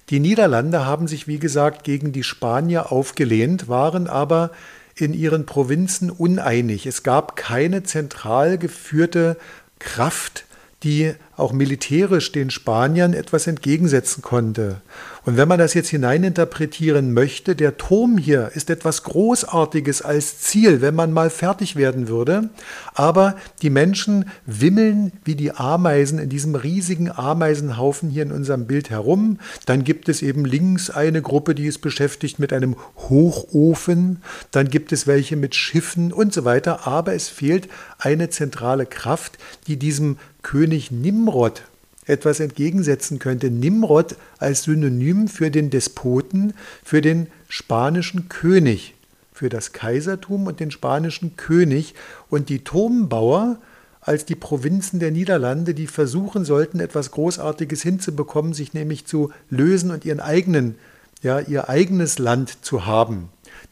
Die 0.10 0.20
Niederlande 0.20 0.86
haben 0.86 1.08
sich, 1.08 1.28
wie 1.28 1.40
gesagt, 1.40 1.84
gegen 1.84 2.12
die 2.12 2.24
Spanier 2.24 2.92
aufgelehnt, 2.92 3.68
waren 3.68 4.08
aber 4.08 4.52
in 4.96 5.14
ihren 5.14 5.46
Provinzen 5.46 6.10
uneinig. 6.10 6.86
Es 6.86 7.04
gab 7.04 7.36
keine 7.36 7.84
zentral 7.84 8.58
geführte 8.58 9.38
Kraft, 9.80 10.46
die 10.84 11.14
auch 11.36 11.52
militärisch 11.52 12.32
den 12.32 12.52
Spaniern 12.52 13.14
etwas 13.14 13.48
entgegensetzen 13.48 14.22
konnte. 14.22 14.82
Und 15.30 15.38
wenn 15.38 15.48
man 15.48 15.60
das 15.60 15.76
jetzt 15.76 15.90
hineininterpretieren 15.90 17.14
möchte, 17.14 17.56
der 17.56 17.78
Turm 17.78 18.18
hier 18.18 18.50
ist 18.56 18.72
etwas 18.72 19.04
Großartiges 19.04 20.02
als 20.02 20.40
Ziel, 20.40 20.82
wenn 20.82 20.96
man 20.96 21.14
mal 21.14 21.30
fertig 21.30 21.76
werden 21.76 22.08
würde. 22.08 22.50
Aber 22.96 23.36
die 23.62 23.70
Menschen 23.70 24.26
wimmeln 24.48 25.12
wie 25.24 25.36
die 25.36 25.52
Ameisen 25.52 26.18
in 26.18 26.30
diesem 26.30 26.56
riesigen 26.56 27.12
Ameisenhaufen 27.12 28.10
hier 28.10 28.24
in 28.24 28.32
unserem 28.32 28.66
Bild 28.66 28.90
herum. 28.90 29.38
Dann 29.68 29.84
gibt 29.84 30.10
es 30.10 30.24
eben 30.24 30.46
links 30.46 30.90
eine 30.90 31.22
Gruppe, 31.22 31.54
die 31.54 31.68
ist 31.68 31.78
beschäftigt 31.78 32.40
mit 32.40 32.52
einem 32.52 32.76
Hochofen. 32.98 34.24
Dann 34.50 34.68
gibt 34.68 34.92
es 34.92 35.06
welche 35.06 35.36
mit 35.36 35.54
Schiffen 35.54 36.12
und 36.12 36.34
so 36.34 36.44
weiter. 36.44 36.88
Aber 36.88 37.14
es 37.14 37.30
fehlt 37.30 37.70
eine 38.00 38.32
zentrale 38.32 38.88
Kraft, 38.88 39.38
die 39.68 39.78
diesem 39.78 40.18
König 40.42 40.90
Nimrod 40.90 41.62
etwas 42.10 42.40
entgegensetzen 42.40 43.20
könnte. 43.20 43.52
Nimrod 43.52 44.16
als 44.40 44.64
Synonym 44.64 45.28
für 45.28 45.52
den 45.52 45.70
Despoten, 45.70 46.54
für 46.84 47.02
den 47.02 47.28
spanischen 47.48 48.30
König, 48.30 48.96
für 49.32 49.50
das 49.50 49.72
Kaisertum 49.72 50.48
und 50.48 50.60
den 50.60 50.72
spanischen 50.72 51.38
König 51.38 51.96
und 52.30 52.50
die 52.50 52.64
Turmbauer 52.64 53.58
als 54.02 54.26
die 54.26 54.36
Provinzen 54.36 55.00
der 55.00 55.12
Niederlande, 55.12 55.74
die 55.74 55.88
versuchen 55.88 56.46
sollten, 56.46 56.80
etwas 56.80 57.12
Großartiges 57.12 57.82
hinzubekommen, 57.84 58.54
sich 58.54 58.74
nämlich 58.74 59.06
zu 59.06 59.32
lösen 59.50 59.92
und 59.92 60.04
ihren 60.04 60.20
eigenen, 60.20 60.76
ja, 61.22 61.40
ihr 61.40 61.70
eigenes 61.70 62.18
Land 62.18 62.66
zu 62.66 62.86
haben. 62.86 63.30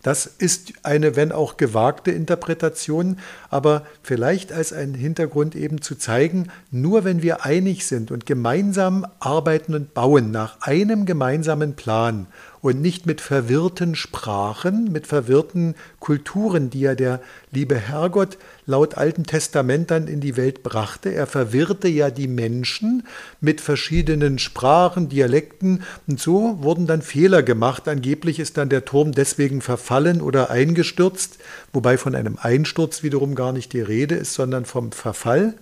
Das 0.08 0.26
ist 0.26 0.72
eine, 0.84 1.18
wenn 1.18 1.34
auch 1.34 1.58
gewagte 1.58 2.12
Interpretation, 2.12 3.20
aber 3.50 3.86
vielleicht 4.04 4.54
als 4.54 4.72
ein 4.72 4.94
Hintergrund 4.94 5.54
eben 5.54 5.82
zu 5.82 5.96
zeigen, 5.96 6.48
nur 6.72 7.04
wenn 7.04 7.22
wir 7.22 7.44
einig 7.44 7.86
sind 7.86 8.10
und 8.10 8.26
gemeinsam 8.26 9.06
arbeiten 9.20 9.76
und 9.76 9.94
bauen 9.94 10.32
nach 10.32 10.62
einem 10.62 11.06
gemeinsamen 11.06 11.76
Plan 11.76 12.28
und 12.62 12.82
nicht 12.82 13.06
mit 13.06 13.22
verwirrten 13.22 13.96
Sprachen, 13.96 14.92
mit 14.92 15.08
verwirrten 15.08 15.76
Kulturen, 16.00 16.70
die 16.70 16.82
ja 16.82 16.96
der 16.96 17.22
liebe 17.52 17.76
Herrgott 17.76 18.38
laut 18.66 18.96
Alten 18.96 19.24
Testament 19.24 19.92
dann 19.92 20.08
in 20.08 20.20
die 20.20 20.38
Welt 20.38 20.64
brachte. 20.64 21.14
Er 21.14 21.28
verwirrte 21.28 21.88
ja 21.88 22.10
die 22.10 22.28
Menschen 22.28 23.08
mit 23.42 23.62
verschiedenen 23.62 24.40
Sprachen, 24.40 25.10
Dialekten 25.10 25.84
und 26.08 26.20
so 26.20 26.58
wurden 26.62 26.88
dann 26.88 27.02
Fehler 27.02 27.44
gemacht. 27.44 27.88
Angeblich 27.88 28.40
ist 28.40 28.58
dann 28.58 28.70
der 28.70 28.86
Turm 28.86 29.12
deswegen 29.12 29.62
verfallen 29.62 30.22
oder 30.22 30.50
eingestürzt, 30.50 31.38
wobei 31.74 31.98
von 31.98 32.16
einem 32.16 32.38
Einsturz 32.42 33.04
wiederum 33.04 33.36
gar 33.36 33.52
nicht 33.52 33.74
die 33.74 33.82
Rede 33.82 34.16
ist, 34.16 34.34
sondern 34.34 34.66
vom 34.66 34.92
Verfall. 34.92 35.54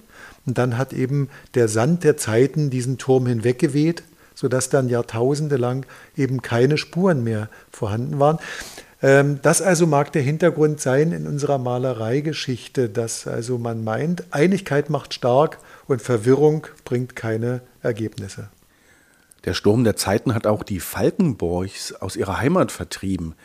Und 0.45 0.57
dann 0.57 0.77
hat 0.77 0.93
eben 0.93 1.29
der 1.55 1.67
Sand 1.67 2.03
der 2.03 2.17
Zeiten 2.17 2.69
diesen 2.69 2.97
Turm 2.97 3.25
hinweggeweht 3.27 4.03
sodass 4.35 4.69
dann 4.69 4.89
Jahrtausende 4.89 5.57
lang 5.57 5.85
eben 6.15 6.41
keine 6.41 6.77
Spuren 6.77 7.23
mehr 7.23 7.49
vorhanden 7.71 8.19
waren. 8.19 8.37
Ähm, 9.01 9.39
das 9.41 9.61
also 9.61 9.87
mag 9.87 10.11
der 10.11 10.21
Hintergrund 10.21 10.79
sein 10.79 11.11
in 11.11 11.25
unserer 11.27 11.57
Malereigeschichte, 11.57 12.89
dass 12.89 13.27
also 13.27 13.57
man 13.57 13.83
meint, 13.83 14.25
Einigkeit 14.31 14.89
macht 14.89 15.13
stark 15.13 15.59
und 15.87 16.01
Verwirrung 16.01 16.67
bringt 16.83 17.15
keine 17.15 17.61
Ergebnisse. 17.81 18.49
Der 19.45 19.53
Sturm 19.53 19.83
der 19.83 19.95
Zeiten 19.95 20.33
hat 20.33 20.47
auch 20.47 20.63
die 20.63 20.79
Falkenborchs 20.79 21.93
aus 21.93 22.15
ihrer 22.15 22.39
Heimat 22.39 22.71
vertrieben. 22.71 23.35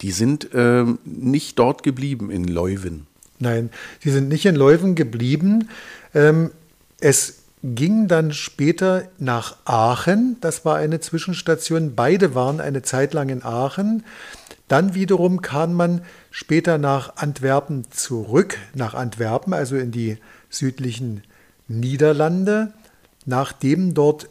Die 0.00 0.10
sind 0.10 0.52
äh, 0.52 0.84
nicht 1.04 1.58
dort 1.60 1.84
geblieben 1.84 2.30
in 2.30 2.44
Leuven. 2.44 3.06
Nein, 3.38 3.70
die 4.02 4.10
sind 4.10 4.28
nicht 4.28 4.46
in 4.46 4.56
Leuven 4.56 4.96
geblieben. 4.96 5.68
Ähm, 6.12 6.50
es 7.00 7.43
ging 7.64 8.08
dann 8.08 8.32
später 8.32 9.08
nach 9.18 9.56
Aachen. 9.64 10.36
Das 10.42 10.66
war 10.66 10.76
eine 10.76 11.00
Zwischenstation. 11.00 11.94
Beide 11.94 12.34
waren 12.34 12.60
eine 12.60 12.82
Zeit 12.82 13.14
lang 13.14 13.30
in 13.30 13.42
Aachen. 13.42 14.04
Dann 14.68 14.94
wiederum 14.94 15.40
kam 15.40 15.72
man 15.72 16.02
später 16.30 16.76
nach 16.76 17.16
Antwerpen 17.16 17.90
zurück, 17.90 18.58
nach 18.74 18.92
Antwerpen, 18.92 19.54
also 19.54 19.76
in 19.76 19.92
die 19.92 20.18
südlichen 20.50 21.22
Niederlande, 21.66 22.72
nachdem 23.24 23.94
dort 23.94 24.28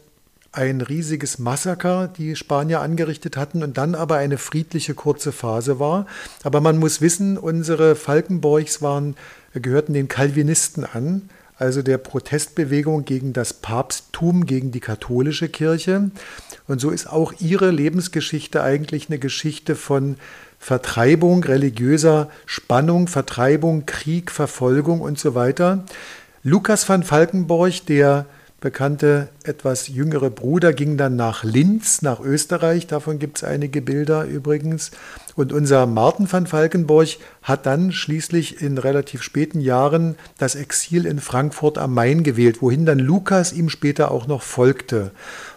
ein 0.52 0.80
riesiges 0.80 1.40
Massaker 1.40 2.06
die 2.06 2.36
Spanier 2.36 2.80
angerichtet 2.80 3.36
hatten 3.36 3.64
und 3.64 3.76
dann 3.76 3.96
aber 3.96 4.16
eine 4.16 4.38
friedliche 4.38 4.94
kurze 4.94 5.32
Phase 5.32 5.80
war. 5.80 6.06
Aber 6.44 6.60
man 6.60 6.78
muss 6.78 7.00
wissen, 7.00 7.36
unsere 7.36 7.96
Falkenborgs 7.96 8.80
waren, 8.80 9.16
gehörten 9.54 9.92
den 9.92 10.06
Calvinisten 10.06 10.84
an, 10.84 11.28
also 11.56 11.82
der 11.82 11.98
Protestbewegung 11.98 13.04
gegen 13.04 13.32
das 13.32 13.52
Papsttum, 13.52 14.46
gegen 14.46 14.72
die 14.72 14.80
katholische 14.80 15.48
Kirche. 15.48 16.10
Und 16.66 16.80
so 16.80 16.90
ist 16.90 17.06
auch 17.06 17.32
ihre 17.40 17.70
Lebensgeschichte 17.70 18.62
eigentlich 18.62 19.08
eine 19.08 19.18
Geschichte 19.18 19.76
von 19.76 20.16
Vertreibung, 20.58 21.44
religiöser 21.44 22.30
Spannung, 22.46 23.06
Vertreibung, 23.06 23.86
Krieg, 23.86 24.30
Verfolgung 24.30 25.00
und 25.00 25.18
so 25.18 25.34
weiter. 25.34 25.84
Lukas 26.42 26.88
van 26.88 27.02
Falkenborch, 27.02 27.84
der 27.84 28.26
bekannte 28.60 29.28
etwas 29.44 29.88
jüngere 29.88 30.30
Bruder, 30.30 30.72
ging 30.72 30.96
dann 30.96 31.16
nach 31.16 31.44
Linz, 31.44 32.02
nach 32.02 32.20
Österreich. 32.20 32.86
Davon 32.86 33.18
gibt 33.18 33.38
es 33.38 33.44
einige 33.44 33.82
Bilder 33.82 34.24
übrigens. 34.24 34.90
Und 35.36 35.52
unser 35.52 35.86
Martin 35.86 36.30
van 36.30 36.46
Falkenborch 36.46 37.18
hat 37.42 37.66
dann 37.66 37.92
schließlich 37.92 38.62
in 38.62 38.78
relativ 38.78 39.22
späten 39.22 39.60
Jahren 39.60 40.16
das 40.38 40.54
Exil 40.54 41.06
in 41.06 41.18
Frankfurt 41.18 41.76
am 41.76 41.92
Main 41.92 42.22
gewählt, 42.22 42.62
wohin 42.62 42.86
dann 42.86 42.98
Lukas 42.98 43.52
ihm 43.52 43.68
später 43.68 44.10
auch 44.10 44.26
noch 44.26 44.42
folgte. 44.42 45.10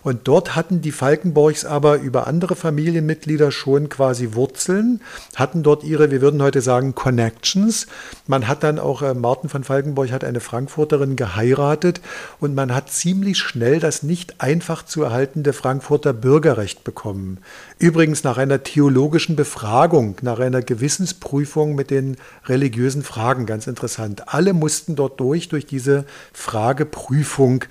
Und 0.03 0.27
dort 0.27 0.55
hatten 0.55 0.81
die 0.81 0.91
Falkenborchs 0.91 1.63
aber 1.63 1.97
über 1.97 2.27
andere 2.27 2.55
Familienmitglieder 2.55 3.51
schon 3.51 3.89
quasi 3.89 4.33
Wurzeln, 4.33 5.01
hatten 5.35 5.63
dort 5.63 5.83
ihre, 5.83 6.11
wir 6.11 6.21
würden 6.21 6.41
heute 6.41 6.61
sagen, 6.61 6.95
Connections. 6.95 7.87
Man 8.25 8.47
hat 8.47 8.63
dann 8.63 8.79
auch, 8.79 9.01
äh, 9.01 9.13
Martin 9.13 9.49
von 9.49 9.63
Falkenborch 9.63 10.11
hat 10.11 10.23
eine 10.23 10.39
Frankfurterin 10.39 11.15
geheiratet 11.15 12.01
und 12.39 12.55
man 12.55 12.73
hat 12.73 12.89
ziemlich 12.91 13.37
schnell 13.37 13.76
das 13.79 14.03
nicht 14.03 14.41
einfach 14.41 14.83
zu 14.83 15.03
erhaltende 15.03 15.53
Frankfurter 15.53 16.13
Bürgerrecht 16.13 16.83
bekommen. 16.83 17.39
Übrigens 17.79 18.23
nach 18.23 18.37
einer 18.37 18.63
theologischen 18.63 19.35
Befragung, 19.35 20.17
nach 20.21 20.39
einer 20.39 20.61
Gewissensprüfung 20.61 21.75
mit 21.75 21.91
den 21.91 22.17
religiösen 22.45 23.03
Fragen, 23.03 23.45
ganz 23.45 23.67
interessant. 23.67 24.33
Alle 24.33 24.53
mussten 24.53 24.95
dort 24.95 25.19
durch, 25.19 25.49
durch 25.49 25.65
diese 25.65 26.05
Frageprüfung 26.33 27.65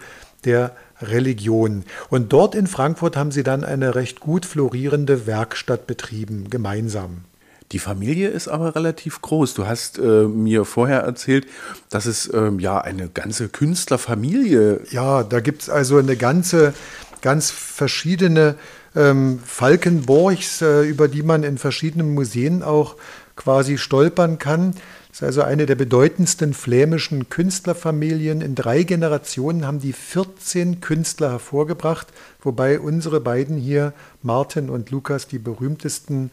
der 0.45 0.75
Religion. 1.03 1.85
Und 2.09 2.33
dort 2.33 2.55
in 2.55 2.67
Frankfurt 2.67 3.17
haben 3.17 3.31
sie 3.31 3.43
dann 3.43 3.65
eine 3.65 3.95
recht 3.95 4.21
gut 4.21 4.47
florierende 4.47 5.27
Werkstatt 5.27 5.87
betrieben, 5.87 6.49
gemeinsam. 6.51 7.23
Die 7.73 7.79
Familie 7.79 8.29
ist 8.29 8.49
aber 8.49 8.77
relativ 8.77 9.23
groß. 9.23 9.55
Du 9.55 9.67
hast 9.67 9.99
äh, 9.99 10.23
mir 10.25 10.65
vorher 10.65 11.01
erzählt, 11.01 11.47
dass 11.91 12.07
es 12.07 12.33
ähm, 12.33 12.61
ja 12.61 12.81
eine 12.81 13.09
ganze 13.09 13.49
Künstlerfamilie. 13.49 14.83
Ja, 14.91 15.25
da 15.25 15.41
gibt 15.41 15.63
es 15.63 15.71
also 15.71 15.99
eine 15.99 16.17
ganze, 16.17 16.75
ganz 17.23 17.51
verschiedene 17.51 18.55
ähm, 18.95 19.41
Falkenborchs, 19.45 20.63
äh, 20.63 20.83
über 20.83 21.09
die 21.09 21.23
man 21.23 21.43
in 21.43 21.59
verschiedenen 21.59 22.15
Museen 22.15 22.63
auch 22.63 22.97
quasi 23.35 23.79
stolpern 23.79 24.39
kann. 24.39 24.73
Das 25.09 25.23
ist 25.23 25.23
also 25.23 25.43
eine 25.43 25.67
der 25.67 25.77
bedeutendsten 25.77 26.55
flämischen 26.55 27.29
Künstlerfamilien. 27.29 28.43
In 28.43 28.55
drei 28.55 28.83
Generationen 28.83 29.67
haben 29.67 29.81
die 29.81 29.93
14 29.93 30.81
Künstler 30.81 31.31
hervorgebracht, 31.31 32.09
wobei 32.43 32.79
unsere 32.79 33.21
beiden 33.21 33.57
hier, 33.57 33.93
Martin 34.23 34.71
und 34.71 34.91
Lukas, 34.91 35.27
die 35.27 35.39
berühmtesten 35.39 36.31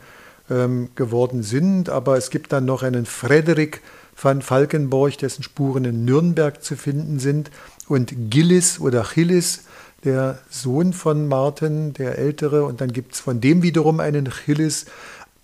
ähm, 0.54 0.90
geworden 0.96 1.44
sind. 1.44 1.90
Aber 1.90 2.18
es 2.18 2.30
gibt 2.30 2.54
dann 2.54 2.66
noch 2.66 2.84
einen 2.84 3.06
Frederik 3.06 3.82
van 4.22 4.42
Falkenborch, 4.42 5.18
dessen 5.18 5.44
Spuren 5.44 5.86
in 5.86 6.06
Nürnberg 6.06 6.64
zu 6.64 6.76
finden 6.76 7.20
sind, 7.20 7.50
und 7.88 8.14
Gillis 8.30 8.80
oder 8.80 9.04
Chillis, 9.04 9.64
der 10.04 10.40
Sohn 10.50 10.94
von 10.94 11.28
Martin, 11.28 11.94
der 11.94 12.18
Ältere, 12.18 12.64
und 12.64 12.80
dann 12.82 12.94
gibt 12.94 13.16
es 13.16 13.20
von 13.20 13.42
dem 13.42 13.64
wiederum 13.64 14.00
einen 14.00 14.30
Chillis. 14.30 14.86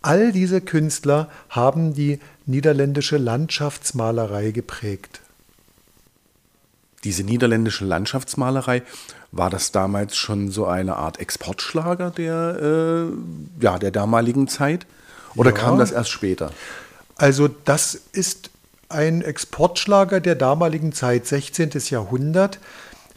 All 0.01 0.31
diese 0.31 0.61
Künstler 0.61 1.29
haben 1.49 1.93
die 1.93 2.19
niederländische 2.45 3.17
Landschaftsmalerei 3.17 4.51
geprägt. 4.51 5.21
Diese 7.03 7.23
niederländische 7.23 7.85
Landschaftsmalerei, 7.85 8.83
war 9.31 9.49
das 9.49 9.71
damals 9.71 10.17
schon 10.17 10.49
so 10.49 10.65
eine 10.65 10.95
Art 10.95 11.19
Exportschlager 11.19 12.11
der, 12.11 13.09
äh, 13.11 13.63
ja, 13.63 13.77
der 13.77 13.91
damaligen 13.91 14.47
Zeit? 14.47 14.85
Oder 15.35 15.51
ja. 15.51 15.57
kam 15.57 15.77
das 15.77 15.91
erst 15.91 16.09
später? 16.09 16.51
Also 17.15 17.47
das 17.47 17.95
ist 17.95 18.49
ein 18.87 19.21
Exportschlager 19.21 20.19
der 20.19 20.35
damaligen 20.35 20.93
Zeit, 20.93 21.27
16. 21.27 21.71
Jahrhundert. 21.89 22.59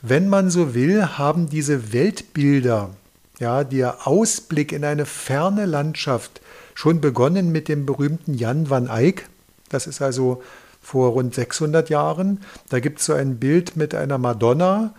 Wenn 0.03 0.29
man 0.29 0.51
so 0.51 0.75
will, 0.75 1.07
haben 1.19 1.49
diese 1.49 1.93
Weltbilder, 1.93 2.91
ja, 3.39 3.65
der 3.65 4.07
Ausblick 4.07 4.73
in 4.73 4.85
eine 4.85 5.07
ferne 5.07 5.65
Landschaft, 5.65 6.41
schon 6.75 7.01
begonnen 7.01 7.53
mit 7.53 7.69
dem 7.69 7.87
berühmten 7.87 8.35
Jan 8.35 8.69
van 8.69 8.89
Eyck. 8.89 9.29
Das 9.69 9.87
ist 9.87 10.03
also 10.03 10.43
vor 10.83 11.11
rund 11.11 11.35
600 11.35 11.89
Jahren. 11.89 12.41
Da 12.69 12.81
gibt 12.81 12.99
es 12.99 13.07
so 13.07 13.15
ein 13.15 13.39
Bild 13.39 13.77
mit 13.77 13.95
einer 13.95 14.19
Madonna 14.19 14.93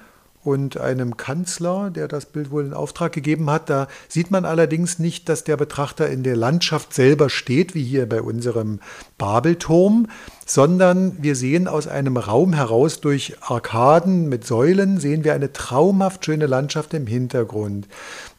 und 0.43 0.77
einem 0.77 1.17
Kanzler, 1.17 1.89
der 1.89 2.07
das 2.07 2.25
Bild 2.25 2.51
wohl 2.51 2.65
in 2.65 2.73
Auftrag 2.73 3.13
gegeben 3.13 3.49
hat. 3.49 3.69
Da 3.69 3.87
sieht 4.07 4.31
man 4.31 4.45
allerdings 4.45 4.99
nicht, 4.99 5.29
dass 5.29 5.43
der 5.43 5.57
Betrachter 5.57 6.09
in 6.09 6.23
der 6.23 6.35
Landschaft 6.35 6.93
selber 6.93 7.29
steht, 7.29 7.75
wie 7.75 7.83
hier 7.83 8.07
bei 8.07 8.21
unserem 8.21 8.79
Babelturm, 9.17 10.07
sondern 10.45 11.23
wir 11.23 11.35
sehen 11.35 11.67
aus 11.67 11.87
einem 11.87 12.17
Raum 12.17 12.53
heraus 12.53 12.99
durch 12.99 13.35
Arkaden 13.41 14.27
mit 14.27 14.45
Säulen, 14.45 14.99
sehen 14.99 15.23
wir 15.23 15.33
eine 15.33 15.53
traumhaft 15.53 16.25
schöne 16.25 16.47
Landschaft 16.47 16.93
im 16.93 17.07
Hintergrund. 17.07 17.87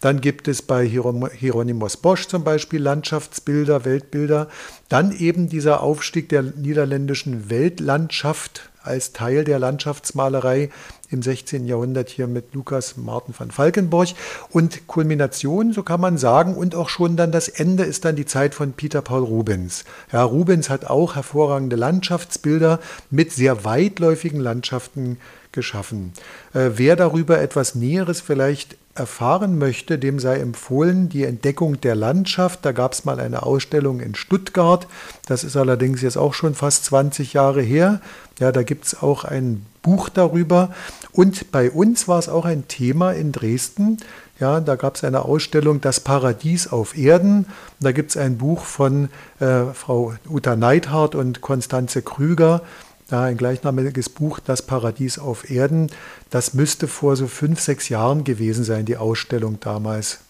Dann 0.00 0.20
gibt 0.20 0.48
es 0.48 0.60
bei 0.60 0.86
Hieronymus 0.86 1.96
Bosch 1.96 2.26
zum 2.26 2.44
Beispiel 2.44 2.82
Landschaftsbilder, 2.82 3.86
Weltbilder. 3.86 4.48
Dann 4.90 5.12
eben 5.12 5.48
dieser 5.48 5.82
Aufstieg 5.82 6.28
der 6.28 6.42
niederländischen 6.42 7.48
Weltlandschaft 7.48 8.68
als 8.82 9.12
Teil 9.12 9.44
der 9.44 9.58
Landschaftsmalerei 9.58 10.70
im 11.10 11.22
16. 11.22 11.66
Jahrhundert 11.66 12.08
hier 12.08 12.26
mit 12.26 12.54
Lukas 12.54 12.96
Martin 12.96 13.34
van 13.36 13.50
Falkenborg. 13.50 14.10
Und 14.50 14.86
Kulmination, 14.86 15.72
so 15.72 15.82
kann 15.82 16.00
man 16.00 16.18
sagen, 16.18 16.54
und 16.54 16.74
auch 16.74 16.88
schon 16.88 17.16
dann 17.16 17.32
das 17.32 17.48
Ende 17.48 17.84
ist 17.84 18.04
dann 18.04 18.16
die 18.16 18.26
Zeit 18.26 18.54
von 18.54 18.72
Peter 18.72 19.02
Paul 19.02 19.24
Rubens. 19.24 19.84
Ja, 20.12 20.22
Rubens 20.22 20.70
hat 20.70 20.86
auch 20.86 21.14
hervorragende 21.14 21.76
Landschaftsbilder 21.76 22.80
mit 23.10 23.32
sehr 23.32 23.64
weitläufigen 23.64 24.40
Landschaften 24.40 25.18
geschaffen. 25.52 26.12
Äh, 26.52 26.70
wer 26.74 26.96
darüber 26.96 27.40
etwas 27.40 27.74
Näheres 27.74 28.20
vielleicht 28.20 28.76
erfahren 28.94 29.58
möchte, 29.58 29.98
dem 29.98 30.18
sei 30.18 30.38
empfohlen 30.38 31.08
die 31.08 31.24
Entdeckung 31.24 31.80
der 31.80 31.94
Landschaft. 31.94 32.64
Da 32.64 32.72
gab 32.72 32.92
es 32.92 33.04
mal 33.04 33.18
eine 33.18 33.42
Ausstellung 33.42 34.00
in 34.00 34.14
Stuttgart. 34.14 34.86
Das 35.26 35.44
ist 35.44 35.56
allerdings 35.56 36.02
jetzt 36.02 36.16
auch 36.16 36.34
schon 36.34 36.54
fast 36.54 36.84
20 36.86 37.32
Jahre 37.32 37.62
her. 37.62 38.00
Ja, 38.38 38.52
da 38.52 38.62
gibt 38.62 38.86
es 38.86 39.02
auch 39.02 39.24
ein 39.24 39.66
Buch 39.82 40.08
darüber. 40.08 40.70
Und 41.12 41.50
bei 41.52 41.70
uns 41.70 42.08
war 42.08 42.18
es 42.18 42.28
auch 42.28 42.44
ein 42.44 42.68
Thema 42.68 43.12
in 43.12 43.32
Dresden. 43.32 43.98
Ja, 44.40 44.60
da 44.60 44.74
gab 44.74 44.96
es 44.96 45.04
eine 45.04 45.24
Ausstellung 45.24 45.80
Das 45.80 46.00
Paradies 46.00 46.72
auf 46.72 46.96
Erden. 46.96 47.46
Da 47.80 47.92
gibt 47.92 48.10
es 48.10 48.16
ein 48.16 48.38
Buch 48.38 48.64
von 48.64 49.08
äh, 49.38 49.66
Frau 49.72 50.14
Uta 50.28 50.56
Neidhardt 50.56 51.14
und 51.14 51.40
Konstanze 51.40 52.02
Krüger. 52.02 52.62
Da 53.08 53.24
ein 53.24 53.36
gleichnamiges 53.36 54.08
Buch 54.08 54.40
Das 54.40 54.62
Paradies 54.62 55.18
auf 55.18 55.50
Erden. 55.50 55.90
Das 56.30 56.54
müsste 56.54 56.88
vor 56.88 57.16
so 57.16 57.26
fünf, 57.26 57.60
sechs 57.60 57.88
Jahren 57.88 58.24
gewesen 58.24 58.64
sein, 58.64 58.86
die 58.86 58.96
Ausstellung 58.96 59.60
damals. 59.60 60.20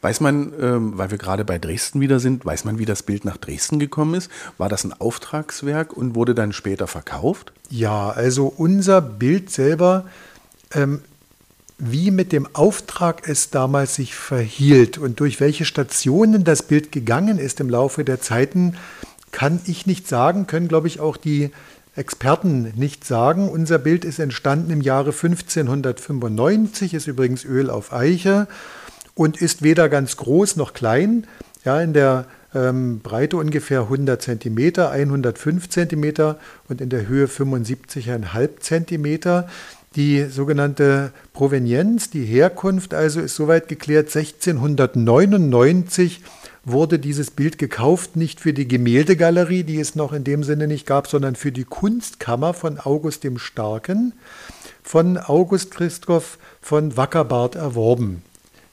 Weiß 0.00 0.20
man, 0.20 0.52
ähm, 0.60 0.96
weil 0.96 1.10
wir 1.10 1.18
gerade 1.18 1.44
bei 1.44 1.58
Dresden 1.58 2.00
wieder 2.00 2.20
sind, 2.20 2.44
weiß 2.44 2.64
man, 2.64 2.78
wie 2.78 2.84
das 2.84 3.02
Bild 3.02 3.24
nach 3.24 3.36
Dresden 3.36 3.78
gekommen 3.78 4.14
ist? 4.14 4.30
War 4.58 4.68
das 4.68 4.84
ein 4.84 4.92
Auftragswerk 4.92 5.92
und 5.92 6.14
wurde 6.14 6.34
dann 6.34 6.52
später 6.52 6.86
verkauft? 6.86 7.52
Ja, 7.68 8.10
also 8.10 8.46
unser 8.46 9.00
Bild 9.00 9.50
selber, 9.50 10.06
ähm, 10.72 11.02
wie 11.78 12.10
mit 12.10 12.32
dem 12.32 12.48
Auftrag 12.54 13.28
es 13.28 13.50
damals 13.50 13.96
sich 13.96 14.14
verhielt 14.14 14.98
und 14.98 15.20
durch 15.20 15.40
welche 15.40 15.64
Stationen 15.64 16.44
das 16.44 16.62
Bild 16.62 16.90
gegangen 16.90 17.38
ist 17.38 17.60
im 17.60 17.68
Laufe 17.68 18.04
der 18.04 18.20
Zeiten, 18.20 18.76
kann 19.30 19.60
ich 19.66 19.86
nicht 19.86 20.08
sagen, 20.08 20.46
können, 20.46 20.68
glaube 20.68 20.86
ich, 20.86 21.00
auch 21.00 21.18
die 21.18 21.50
Experten 21.96 22.72
nicht 22.76 23.04
sagen. 23.04 23.48
Unser 23.48 23.78
Bild 23.78 24.04
ist 24.04 24.18
entstanden 24.18 24.70
im 24.70 24.82
Jahre 24.82 25.12
1595, 25.12 26.94
ist 26.94 27.06
übrigens 27.06 27.44
Öl 27.44 27.70
auf 27.70 27.92
Eiche 27.92 28.46
und 29.14 29.40
ist 29.40 29.62
weder 29.62 29.88
ganz 29.88 30.16
groß 30.16 30.56
noch 30.56 30.74
klein. 30.74 31.26
Ja, 31.64 31.80
in 31.80 31.94
der 31.94 32.26
ähm, 32.54 33.00
Breite 33.00 33.38
ungefähr 33.38 33.82
100 33.82 34.22
cm, 34.22 34.78
105 34.78 35.68
cm 35.68 36.34
und 36.68 36.80
in 36.80 36.90
der 36.90 37.08
Höhe 37.08 37.26
75,5 37.26 38.60
cm. 38.60 39.44
Die 39.96 40.24
sogenannte 40.24 41.12
Provenienz, 41.32 42.10
die 42.10 42.24
Herkunft 42.24 42.92
also 42.92 43.20
ist 43.20 43.34
soweit 43.34 43.68
geklärt, 43.68 44.14
1699 44.14 46.22
wurde 46.66 46.98
dieses 46.98 47.30
Bild 47.30 47.58
gekauft, 47.58 48.16
nicht 48.16 48.40
für 48.40 48.52
die 48.52 48.68
Gemäldegalerie, 48.68 49.62
die 49.62 49.80
es 49.80 49.94
noch 49.94 50.12
in 50.12 50.24
dem 50.24 50.42
Sinne 50.42 50.66
nicht 50.66 50.86
gab, 50.86 51.06
sondern 51.06 51.36
für 51.36 51.52
die 51.52 51.64
Kunstkammer 51.64 52.52
von 52.52 52.78
August 52.78 53.24
dem 53.24 53.38
Starken, 53.38 54.12
von 54.82 55.16
August 55.16 55.70
Christoph 55.70 56.38
von 56.60 56.96
Wackerbart 56.96 57.54
erworben. 57.54 58.22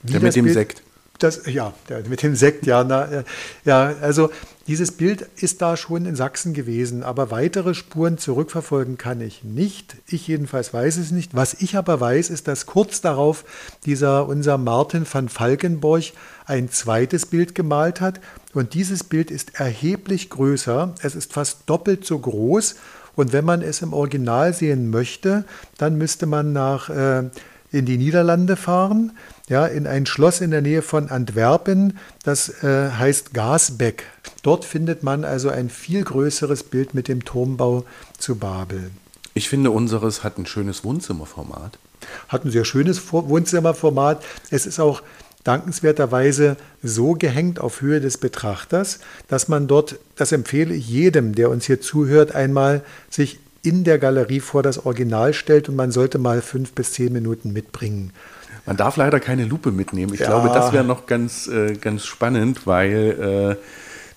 Wie 0.02 0.14
der 0.14 0.22
mit 0.22 0.36
dem 0.36 0.46
Bild, 0.46 0.56
Sekt. 0.56 0.83
Das, 1.24 1.46
ja, 1.46 1.74
mit 2.10 2.22
dem 2.22 2.36
Sekt, 2.36 2.66
ja. 2.66 2.84
Na, 2.84 3.24
ja, 3.64 3.96
also 4.02 4.30
dieses 4.68 4.92
Bild 4.92 5.26
ist 5.38 5.62
da 5.62 5.78
schon 5.78 6.06
in 6.06 6.18
Sachsen 6.18 6.54
gewesen, 6.54 7.02
aber 7.02 7.32
weitere 7.32 7.74
Spuren 7.74 8.18
zurückverfolgen 8.18 8.98
kann 8.98 9.22
ich 9.22 9.42
nicht. 9.42 9.96
Ich 10.06 10.28
jedenfalls 10.28 10.74
weiß 10.74 10.98
es 10.98 11.12
nicht. 11.12 11.34
Was 11.34 11.54
ich 11.54 11.78
aber 11.78 12.02
weiß, 12.02 12.30
ist, 12.30 12.50
dass 12.50 12.66
kurz 12.66 13.00
darauf 13.00 13.46
dieser 13.86 14.28
unser 14.28 14.58
Martin 14.58 15.06
van 15.10 15.30
Falkenborg 15.30 16.12
ein 16.46 16.70
zweites 16.70 17.26
Bild 17.26 17.56
gemalt 17.56 18.02
hat. 18.02 18.20
Und 18.54 18.74
dieses 18.74 19.06
Bild 19.06 19.32
ist 19.32 19.58
erheblich 19.58 20.30
größer. 20.30 20.94
Es 21.02 21.16
ist 21.16 21.32
fast 21.32 21.62
doppelt 21.68 22.06
so 22.06 22.20
groß. 22.20 22.76
Und 23.16 23.32
wenn 23.32 23.46
man 23.46 23.62
es 23.62 23.82
im 23.82 23.94
Original 23.94 24.54
sehen 24.54 24.90
möchte, 24.90 25.46
dann 25.78 25.98
müsste 25.98 26.26
man 26.26 26.52
nach 26.52 26.90
äh, 26.90 27.30
in 27.74 27.86
die 27.86 27.98
Niederlande 27.98 28.56
fahren 28.56 29.12
ja, 29.50 29.66
in 29.66 29.88
ein 29.88 30.06
Schloss 30.06 30.42
in 30.42 30.52
der 30.52 30.62
Nähe 30.62 30.82
von 30.82 31.10
Antwerpen, 31.10 31.98
das 32.24 32.64
äh, 32.64 32.92
heißt 32.92 33.34
Gasbeck. 33.34 34.06
Dort 34.42 34.66
findet 34.66 35.04
man 35.04 35.26
also 35.26 35.50
ein 35.50 35.70
viel 35.70 36.04
größeres 36.04 36.64
Bild 36.64 36.94
mit 36.94 37.08
dem 37.08 37.26
Turmbau 37.26 37.86
zu 38.18 38.36
Babel. 38.36 38.92
Ich 39.34 39.50
finde, 39.50 39.72
unseres 39.72 40.24
hat 40.24 40.38
ein 40.38 40.46
schönes 40.46 40.84
Wohnzimmerformat. 40.84 41.78
Hat 42.30 42.46
ein 42.46 42.52
sehr 42.52 42.66
schönes 42.66 43.12
Wohnzimmerformat. 43.12 44.24
Es 44.50 44.66
ist 44.66 44.80
auch 44.80 45.02
dankenswerterweise 45.44 46.56
so 46.82 47.14
gehängt 47.14 47.60
auf 47.60 47.82
Höhe 47.82 48.00
des 48.00 48.18
Betrachters, 48.18 49.00
dass 49.28 49.50
man 49.50 49.68
dort, 49.68 49.98
das 50.16 50.32
empfehle 50.32 50.74
ich 50.74 50.88
jedem, 50.88 51.36
der 51.36 51.50
uns 51.50 51.66
hier 51.66 51.82
zuhört, 51.82 52.34
einmal 52.34 52.82
sich 53.10 53.40
in 53.64 53.84
der 53.84 53.98
Galerie 53.98 54.42
vor 54.42 54.62
das 54.62 54.86
Original 54.86 55.34
stellt 55.34 55.70
und 55.70 55.76
man 55.76 55.92
sollte 55.92 56.20
mal 56.20 56.42
fünf 56.42 56.74
bis 56.74 56.94
zehn 56.94 57.12
Minuten 57.12 57.54
mitbringen. 57.54 58.12
Man 58.66 58.78
darf 58.78 58.98
leider 58.98 59.20
keine 59.20 59.46
Lupe 59.46 59.72
mitnehmen. 59.72 60.14
Ich 60.14 60.20
ja. 60.20 60.28
glaube, 60.28 60.50
das 60.50 60.72
wäre 60.72 60.84
noch 60.84 61.06
ganz, 61.06 61.48
äh, 61.48 61.74
ganz 61.74 62.06
spannend, 62.06 62.68
weil 62.68 63.58
äh, 63.60 63.64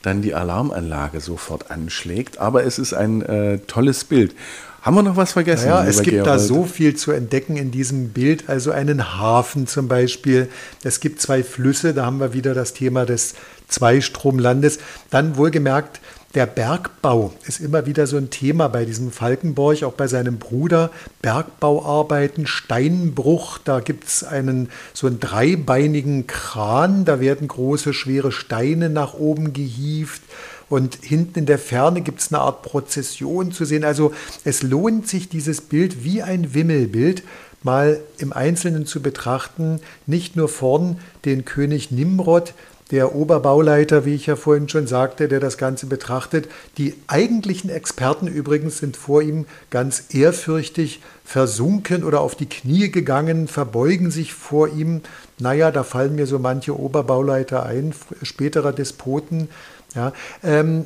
dann 0.03 0.23
die 0.23 0.35
Alarmanlage 0.35 1.21
sofort 1.21 1.71
anschlägt. 1.71 2.39
Aber 2.39 2.65
es 2.65 2.79
ist 2.79 2.93
ein 2.93 3.23
äh, 3.23 3.59
tolles 3.67 4.05
Bild. 4.05 4.35
Haben 4.83 4.95
wir 4.95 5.03
noch 5.03 5.17
was 5.17 5.33
vergessen? 5.33 5.67
Ja, 5.67 5.85
es 5.85 5.97
gibt 6.03 6.11
Gerold? 6.11 6.29
da 6.29 6.39
so 6.39 6.65
viel 6.65 6.95
zu 6.95 7.11
entdecken 7.11 7.57
in 7.57 7.73
diesem 7.73 8.11
Bild. 8.11 8.49
Also 8.49 8.71
einen 8.71 9.19
Hafen 9.19 9.67
zum 9.67 9.89
Beispiel. 9.89 10.49
Es 10.85 11.01
gibt 11.01 11.21
zwei 11.21 11.43
Flüsse, 11.43 11.93
da 11.93 12.07
haben 12.07 12.21
wir 12.21 12.33
wieder 12.35 12.55
das 12.55 12.73
Thema 12.73 13.05
des 13.05 13.35
Zweistromlandes. 13.67 14.79
Dann 15.11 15.37
wohlgemerkt 15.37 16.01
der 16.37 16.45
Bergbau 16.45 17.33
ist 17.47 17.61
immer 17.61 17.87
wieder 17.87 18.07
so 18.07 18.19
ein 18.19 18.29
Thema 18.29 18.69
bei 18.69 18.85
diesem 18.85 19.11
Falkenborg, 19.11 19.83
auch 19.85 19.95
bei 19.95 20.07
seinem 20.07 20.37
Bruder. 20.39 20.91
Bergbauarbeiten, 21.23 22.47
Steinbruch, 22.47 23.57
da 23.57 23.81
gibt 23.81 24.05
es 24.05 24.23
einen 24.23 24.69
so 24.93 25.07
einen 25.07 25.19
dreibeinigen 25.19 26.27
Kran, 26.27 27.07
da 27.07 27.21
werden 27.21 27.49
große, 27.49 27.95
schwere 27.95 28.33
Steine 28.33 28.91
nach 28.91 29.15
oben 29.15 29.55
gehievt. 29.55 30.21
Und 30.69 30.99
hinten 31.01 31.39
in 31.39 31.47
der 31.47 31.59
Ferne 31.59 32.03
gibt 32.03 32.21
es 32.21 32.31
eine 32.31 32.43
Art 32.43 32.61
Prozession 32.61 33.51
zu 33.51 33.65
sehen. 33.65 33.85
Also 33.85 34.13
es 34.45 34.63
lohnt 34.63 35.09
sich, 35.09 35.31
dieses 35.31 35.63
Bild 35.63 36.05
wie 36.05 36.23
ein 36.23 36.53
Wimmelbild 36.53 37.23
mal 37.63 37.99
im 38.19 38.35
Einzelnen 38.35 38.85
zu 38.85 39.01
betrachten. 39.01 39.81
Nicht 40.07 40.37
nur 40.37 40.49
vorn 40.49 40.99
den 41.25 41.47
König 41.47 41.93
Nimrod, 41.93 42.53
der 42.91 43.15
Oberbauleiter, 43.15 44.05
wie 44.05 44.15
ich 44.15 44.27
ja 44.27 44.37
vorhin 44.37 44.69
schon 44.69 44.87
sagte, 44.87 45.27
der 45.27 45.41
das 45.41 45.59
Ganze 45.59 45.87
betrachtet. 45.87 46.49
Die 46.79 46.95
eigentlichen 47.09 47.69
Experten 47.69 48.29
übrigens 48.29 48.79
sind 48.79 48.97
vor 48.97 49.23
ihm 49.23 49.47
ganz 49.71 50.05
ehrfürchtig 50.11 51.01
versunken 51.25 52.05
oder 52.05 52.21
auf 52.21 52.37
die 52.37 52.49
Knie 52.49 52.91
gegangen, 52.91 53.49
verbeugen 53.49 54.13
sich 54.13 54.35
vor 54.35 54.69
ihm. 54.69 55.01
Naja, 55.39 55.73
da 55.73 55.83
fallen 55.83 56.15
mir 56.15 56.27
so 56.27 56.39
manche 56.39 56.79
Oberbauleiter 56.79 57.67
ein, 57.67 57.93
späterer 58.23 58.73
Despoten. 58.73 59.49
Ja, 59.95 60.13
ähm, 60.45 60.85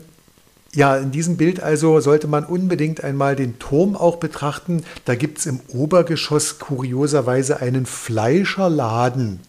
ja, 0.73 0.97
in 0.97 1.11
diesem 1.11 1.37
Bild 1.37 1.61
also 1.61 1.99
sollte 2.01 2.29
man 2.29 2.45
unbedingt 2.45 3.03
einmal 3.03 3.35
den 3.35 3.59
Turm 3.59 3.97
auch 3.97 4.17
betrachten. 4.17 4.85
Da 5.05 5.17
gibt 5.17 5.39
es 5.39 5.47
im 5.47 5.61
Obergeschoss 5.69 6.61
kurioserweise 6.61 7.61
einen 7.61 7.87
Fleischerladen. 7.87 9.41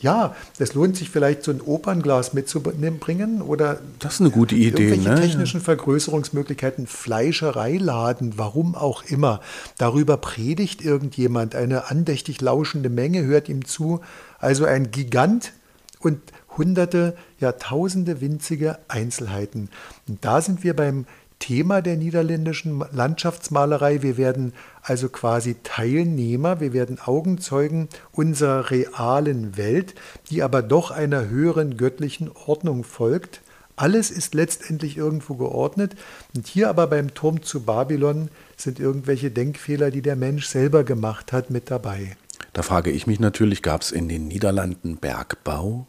Ja, 0.00 0.34
es 0.58 0.74
lohnt 0.74 0.96
sich 0.96 1.10
vielleicht 1.10 1.44
so 1.44 1.50
ein 1.50 1.60
Opernglas 1.60 2.34
mitzubringen 2.34 3.40
oder 3.40 3.80
das 4.00 4.14
ist 4.14 4.20
eine 4.20 4.30
gute 4.30 4.54
Idee. 4.54 4.88
Irgendwelche 4.88 5.08
ne? 5.08 5.20
technischen 5.20 5.60
Vergrößerungsmöglichkeiten, 5.60 6.86
Fleischereiladen, 6.86 8.34
warum 8.36 8.74
auch 8.74 9.02
immer. 9.04 9.40
Darüber 9.78 10.16
predigt 10.16 10.82
irgendjemand, 10.82 11.54
eine 11.54 11.90
andächtig 11.90 12.40
lauschende 12.40 12.90
Menge 12.90 13.24
hört 13.24 13.48
ihm 13.48 13.64
zu. 13.64 14.00
Also 14.38 14.64
ein 14.64 14.90
Gigant 14.90 15.52
und 16.00 16.20
hunderte, 16.56 17.16
ja 17.40 17.52
tausende 17.52 18.20
winzige 18.20 18.78
Einzelheiten. 18.88 19.70
Und 20.08 20.24
da 20.24 20.40
sind 20.40 20.64
wir 20.64 20.74
beim 20.74 21.06
Thema 21.44 21.82
der 21.82 21.98
niederländischen 21.98 22.82
Landschaftsmalerei. 22.90 24.00
Wir 24.00 24.16
werden 24.16 24.54
also 24.80 25.10
quasi 25.10 25.56
Teilnehmer, 25.62 26.58
wir 26.58 26.72
werden 26.72 26.98
Augenzeugen 26.98 27.90
unserer 28.12 28.70
realen 28.70 29.58
Welt, 29.58 29.94
die 30.30 30.42
aber 30.42 30.62
doch 30.62 30.90
einer 30.90 31.28
höheren 31.28 31.76
göttlichen 31.76 32.30
Ordnung 32.46 32.82
folgt. 32.82 33.42
Alles 33.76 34.10
ist 34.10 34.32
letztendlich 34.32 34.96
irgendwo 34.96 35.34
geordnet. 35.34 35.96
Und 36.34 36.46
hier 36.46 36.70
aber 36.70 36.86
beim 36.86 37.12
Turm 37.12 37.42
zu 37.42 37.60
Babylon 37.60 38.30
sind 38.56 38.80
irgendwelche 38.80 39.30
Denkfehler, 39.30 39.90
die 39.90 40.00
der 40.00 40.16
Mensch 40.16 40.46
selber 40.46 40.82
gemacht 40.82 41.34
hat, 41.34 41.50
mit 41.50 41.70
dabei. 41.70 42.16
Da 42.54 42.62
frage 42.62 42.90
ich 42.90 43.06
mich 43.06 43.20
natürlich, 43.20 43.60
gab 43.60 43.82
es 43.82 43.92
in 43.92 44.08
den 44.08 44.28
Niederlanden 44.28 44.96
Bergbau? 44.96 45.86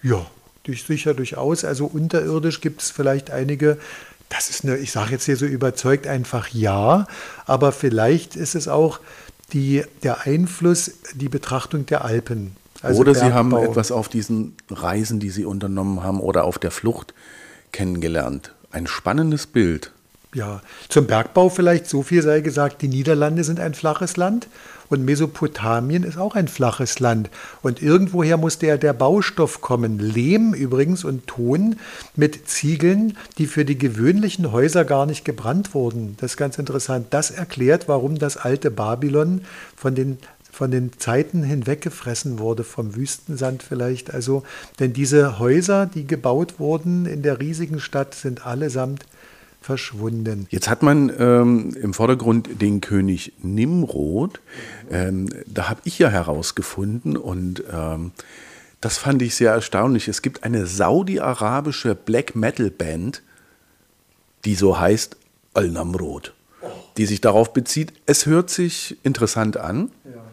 Ja, 0.00 0.24
durch, 0.62 0.84
sicher 0.84 1.12
durchaus. 1.12 1.64
Also 1.64 1.86
unterirdisch 1.86 2.60
gibt 2.60 2.82
es 2.82 2.92
vielleicht 2.92 3.32
einige 3.32 3.78
das 4.28 4.50
ist 4.50 4.64
eine, 4.64 4.76
ich 4.76 4.92
sage 4.92 5.12
jetzt 5.12 5.24
hier 5.24 5.36
so 5.36 5.46
überzeugt 5.46 6.06
einfach 6.06 6.48
ja, 6.48 7.06
aber 7.46 7.72
vielleicht 7.72 8.36
ist 8.36 8.54
es 8.54 8.68
auch 8.68 9.00
die, 9.52 9.84
der 10.02 10.26
Einfluss, 10.26 10.92
die 11.14 11.28
Betrachtung 11.28 11.86
der 11.86 12.04
Alpen. 12.04 12.56
Also 12.82 13.00
oder 13.00 13.12
Bergbau. 13.12 13.28
Sie 13.28 13.34
haben 13.34 13.56
etwas 13.56 13.92
auf 13.92 14.08
diesen 14.08 14.56
Reisen, 14.70 15.20
die 15.20 15.30
Sie 15.30 15.44
unternommen 15.44 16.02
haben 16.02 16.20
oder 16.20 16.44
auf 16.44 16.58
der 16.58 16.70
Flucht 16.70 17.14
kennengelernt. 17.72 18.54
Ein 18.70 18.86
spannendes 18.86 19.46
Bild. 19.46 19.92
Ja, 20.36 20.60
zum 20.90 21.06
Bergbau 21.06 21.48
vielleicht 21.48 21.88
so 21.88 22.02
viel 22.02 22.20
sei 22.20 22.42
gesagt, 22.42 22.82
die 22.82 22.88
Niederlande 22.88 23.42
sind 23.42 23.58
ein 23.58 23.72
flaches 23.72 24.18
Land 24.18 24.48
und 24.90 25.02
Mesopotamien 25.02 26.02
ist 26.02 26.18
auch 26.18 26.34
ein 26.34 26.46
flaches 26.46 27.00
Land. 27.00 27.30
Und 27.62 27.80
irgendwoher 27.80 28.36
muss 28.36 28.58
der, 28.58 28.76
der 28.76 28.92
Baustoff 28.92 29.62
kommen. 29.62 29.98
Lehm 29.98 30.52
übrigens 30.52 31.04
und 31.04 31.26
Ton 31.26 31.76
mit 32.16 32.50
Ziegeln, 32.50 33.16
die 33.38 33.46
für 33.46 33.64
die 33.64 33.78
gewöhnlichen 33.78 34.52
Häuser 34.52 34.84
gar 34.84 35.06
nicht 35.06 35.24
gebrannt 35.24 35.72
wurden. 35.72 36.18
Das 36.20 36.32
ist 36.32 36.36
ganz 36.36 36.58
interessant. 36.58 37.06
Das 37.10 37.30
erklärt, 37.30 37.88
warum 37.88 38.18
das 38.18 38.36
alte 38.36 38.70
Babylon 38.70 39.40
von 39.74 39.94
den 39.94 40.18
von 40.52 40.70
den 40.70 40.98
Zeiten 40.98 41.42
hinweggefressen 41.42 42.38
wurde, 42.38 42.64
vom 42.64 42.96
Wüstensand 42.96 43.62
vielleicht. 43.62 44.14
Also, 44.14 44.42
denn 44.80 44.94
diese 44.94 45.38
Häuser, 45.38 45.84
die 45.84 46.06
gebaut 46.06 46.54
wurden 46.58 47.04
in 47.04 47.20
der 47.20 47.40
riesigen 47.40 47.78
Stadt, 47.78 48.14
sind 48.14 48.46
allesamt 48.46 49.04
verschwunden. 49.66 50.46
Jetzt 50.50 50.68
hat 50.68 50.84
man 50.84 51.12
ähm, 51.18 51.76
im 51.82 51.92
Vordergrund 51.92 52.62
den 52.62 52.80
König 52.80 53.32
Nimrod. 53.42 54.40
Ähm, 54.90 55.28
da 55.46 55.68
habe 55.68 55.80
ich 55.84 55.98
ja 55.98 56.08
herausgefunden 56.08 57.16
und 57.16 57.64
ähm, 57.72 58.12
das 58.80 58.96
fand 58.96 59.22
ich 59.22 59.34
sehr 59.34 59.50
erstaunlich. 59.50 60.06
Es 60.06 60.22
gibt 60.22 60.44
eine 60.44 60.66
saudi-arabische 60.66 61.96
Black 61.96 62.36
Metal 62.36 62.70
Band, 62.70 63.22
die 64.44 64.54
so 64.54 64.78
heißt 64.78 65.16
Al-Namrod, 65.54 66.32
die 66.96 67.06
sich 67.06 67.20
darauf 67.20 67.52
bezieht. 67.52 67.92
Es 68.06 68.24
hört 68.26 68.50
sich 68.50 68.96
interessant 69.02 69.56
an. 69.56 69.90
Ja. 70.04 70.25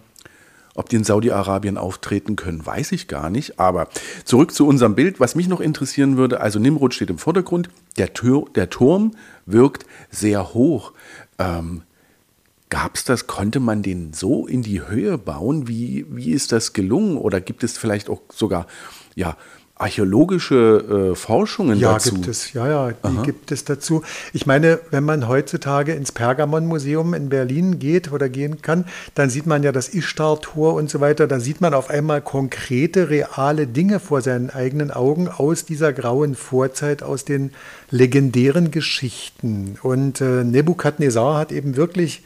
Ob 0.76 0.90
die 0.90 0.96
in 0.96 1.04
Saudi-Arabien 1.04 1.78
auftreten 1.78 2.36
können, 2.36 2.66
weiß 2.66 2.94
ich 2.94 3.08
gar 3.08 3.30
nicht. 3.30 3.60
Aber 3.60 3.88
zurück 4.26 4.54
zu 4.54 4.68
unserem 4.68 4.96
Bild. 4.96 5.20
Was 5.20 5.36
mich 5.36 5.48
noch 5.48 5.62
interessieren 5.62 6.18
würde, 6.18 6.42
also 6.42 6.60
Nimrod 6.60 6.94
steht 6.94 7.10
im 7.10 7.20
Vordergrund. 7.20 7.70
Der, 7.98 8.14
Tür, 8.14 8.46
der 8.56 8.70
Turm 8.70 9.12
wirkt 9.46 9.86
sehr 10.10 10.54
hoch. 10.54 10.94
Ähm, 11.38 11.84
Gab 12.74 12.96
es 12.96 13.04
das? 13.04 13.28
Konnte 13.28 13.60
man 13.60 13.84
den 13.84 14.14
so 14.14 14.48
in 14.48 14.64
die 14.64 14.82
Höhe 14.82 15.20
bauen? 15.20 15.68
Wie, 15.68 16.08
wie 16.10 16.32
ist 16.32 16.52
das 16.52 16.74
gelungen? 16.74 17.18
Oder 17.18 17.40
gibt 17.40 17.64
es 17.64 17.78
vielleicht 17.78 18.10
auch 18.10 18.22
sogar 18.34 18.66
ja, 19.14 19.38
archäologische 19.76 21.12
äh, 21.12 21.16
Forschungen 21.16 21.80
ja, 21.80 21.94
dazu? 21.94 22.10
Ja, 22.10 22.16
gibt 22.16 22.28
es. 22.28 22.54
Ja, 22.54 22.68
ja, 22.68 22.92
die 22.92 22.96
Aha. 23.02 23.24
gibt 23.24 23.52
es 23.52 23.66
dazu. 23.66 24.04
Ich 24.32 24.46
meine, 24.46 24.80
wenn 24.92 25.04
man 25.04 25.28
heutzutage 25.28 25.94
ins 25.94 26.12
Pergamon-Museum 26.12 27.14
in 27.14 27.30
Berlin 27.30 27.80
geht 27.80 28.12
oder 28.12 28.30
gehen 28.30 28.62
kann, 28.62 28.86
dann 29.16 29.32
sieht 29.32 29.48
man 29.48 29.64
ja 29.64 29.72
das 29.72 29.90
Ishtar-Tor 29.94 30.76
und 30.76 30.90
so 30.90 31.00
weiter. 31.02 31.28
Da 31.28 31.40
sieht 31.40 31.60
man 31.60 31.74
auf 31.74 31.90
einmal 31.90 32.22
konkrete, 32.22 33.10
reale 33.10 33.66
Dinge 33.66 34.00
vor 34.00 34.22
seinen 34.22 34.52
eigenen 34.52 34.92
Augen 34.92 35.28
aus 35.28 35.66
dieser 35.66 35.92
grauen 35.92 36.36
Vorzeit, 36.36 37.02
aus 37.02 37.26
den 37.26 37.52
legendären 37.90 38.70
Geschichten. 38.70 39.78
Und 39.82 40.22
äh, 40.22 40.44
Nebukadnezar 40.44 41.38
hat 41.38 41.52
eben 41.52 41.76
wirklich 41.76 42.22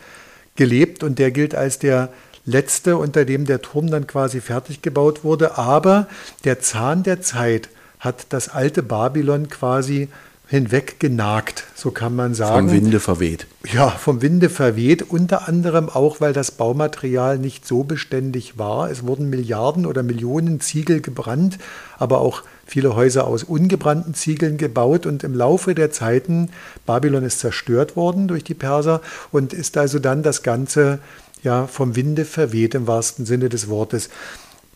gelebt 0.57 1.03
und 1.03 1.17
der 1.17 1.31
gilt 1.31 1.55
als 1.55 1.79
der 1.79 2.09
letzte, 2.47 2.97
unter 2.97 3.25
dem 3.25 3.45
der 3.45 3.61
Turm 3.61 3.91
dann 3.91 4.07
quasi 4.07 4.41
fertig 4.41 4.81
gebaut 4.81 5.23
wurde. 5.23 5.57
Aber 5.57 6.07
der 6.45 6.59
Zahn 6.59 7.03
der 7.03 7.21
Zeit 7.21 7.69
hat 7.99 8.27
das 8.29 8.49
alte 8.49 8.81
Babylon 8.81 9.49
quasi 9.49 10.07
hinweggenagt, 10.49 11.65
so 11.75 11.91
kann 11.91 12.15
man 12.15 12.33
sagen. 12.33 12.69
Vom 12.69 12.77
Winde 12.77 12.99
verweht. 13.01 13.47
Ja, 13.73 13.89
vom 13.89 14.21
Winde 14.21 14.49
verweht, 14.49 15.01
unter 15.01 15.47
anderem 15.47 15.89
auch, 15.89 16.21
weil 16.21 16.31
das 16.31 16.51
Baumaterial 16.51 17.37
nicht 17.37 17.67
so 17.67 17.83
beständig 17.83 18.57
war. 18.57 18.89
Es 18.89 19.05
wurden 19.05 19.29
Milliarden 19.29 19.85
oder 19.85 20.03
Millionen 20.03 20.61
Ziegel 20.61 21.01
gebrannt, 21.01 21.57
aber 21.97 22.21
auch 22.21 22.43
viele 22.65 22.95
Häuser 22.95 23.27
aus 23.27 23.43
ungebrannten 23.43 24.13
Ziegeln 24.13 24.57
gebaut 24.57 25.05
und 25.05 25.25
im 25.25 25.33
Laufe 25.33 25.75
der 25.75 25.91
Zeiten, 25.91 26.49
Babylon 26.85 27.23
ist 27.23 27.39
zerstört 27.39 27.97
worden 27.97 28.29
durch 28.29 28.45
die 28.45 28.53
Perser 28.53 29.01
und 29.31 29.51
ist 29.51 29.77
also 29.77 29.99
dann 29.99 30.23
das 30.23 30.43
Ganze 30.43 30.99
ja, 31.43 31.67
vom 31.67 31.95
Winde 31.95 32.25
verweht 32.25 32.75
im 32.75 32.87
wahrsten 32.87 33.25
Sinne 33.25 33.49
des 33.49 33.69
Wortes. 33.69 34.09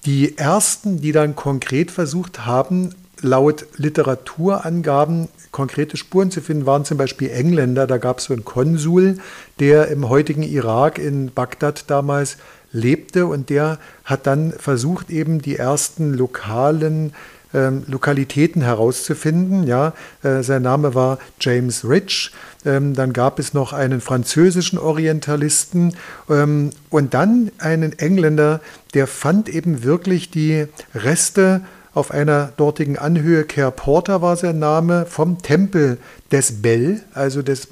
Die 0.06 0.38
ersten, 0.38 1.02
die 1.02 1.12
dann 1.12 1.36
konkret 1.36 1.92
versucht 1.92 2.46
haben, 2.46 2.96
laut 3.22 3.68
Literaturangaben 3.78 5.30
konkrete 5.52 5.98
Spuren 5.98 6.32
zu 6.32 6.42
finden, 6.42 6.66
waren 6.66 6.86
zum 6.86 6.98
Beispiel 6.98 7.30
Engländer. 7.30 7.86
Da 7.86 7.98
gab 7.98 8.20
es 8.20 8.26
so 8.26 8.34
einen 8.34 8.46
Konsul, 8.46 9.20
der 9.60 9.90
im 9.90 10.10
heutigen 10.10 10.44
Irak 10.44 10.98
in 10.98 11.32
Bagdad 11.32 11.90
damals 11.90 12.38
lebte 12.72 13.26
und 13.28 13.50
der 13.50 13.80
hat 14.06 14.28
dann 14.28 14.54
versucht, 14.54 15.10
eben 15.10 15.42
die 15.42 15.58
ersten 15.58 16.14
lokalen 16.14 17.14
ähm, 17.54 17.84
Lokalitäten 17.88 18.62
herauszufinden. 18.62 19.64
Ja, 19.64 19.94
äh, 20.24 20.42
sein 20.44 20.62
Name 20.62 20.96
war 20.96 21.20
James 21.40 21.88
Rich. 21.88 22.32
Ähm, 22.66 22.94
dann 22.94 23.14
gab 23.14 23.40
es 23.40 23.54
noch 23.54 23.74
einen 23.74 24.02
französischen 24.02 24.78
Orientalisten 24.78 25.96
ähm, 26.30 26.72
und 26.90 27.14
dann 27.14 27.52
einen 27.58 27.98
Engländer, 27.98 28.62
der 28.94 29.08
fand 29.08 29.50
eben 29.50 29.84
wirklich 29.84 30.30
die 30.30 30.66
Reste 30.94 31.62
auf 31.94 32.12
einer 32.12 32.54
dortigen 32.56 32.98
Anhöhe, 32.98 33.44
Care 33.44 33.72
Porter 33.72 34.22
war 34.22 34.38
sein 34.38 34.60
Name, 34.60 35.06
vom 35.06 35.42
Tempel 35.42 35.98
des 36.32 36.62
Bell, 36.62 37.02
also 37.14 37.42
des, 37.42 37.68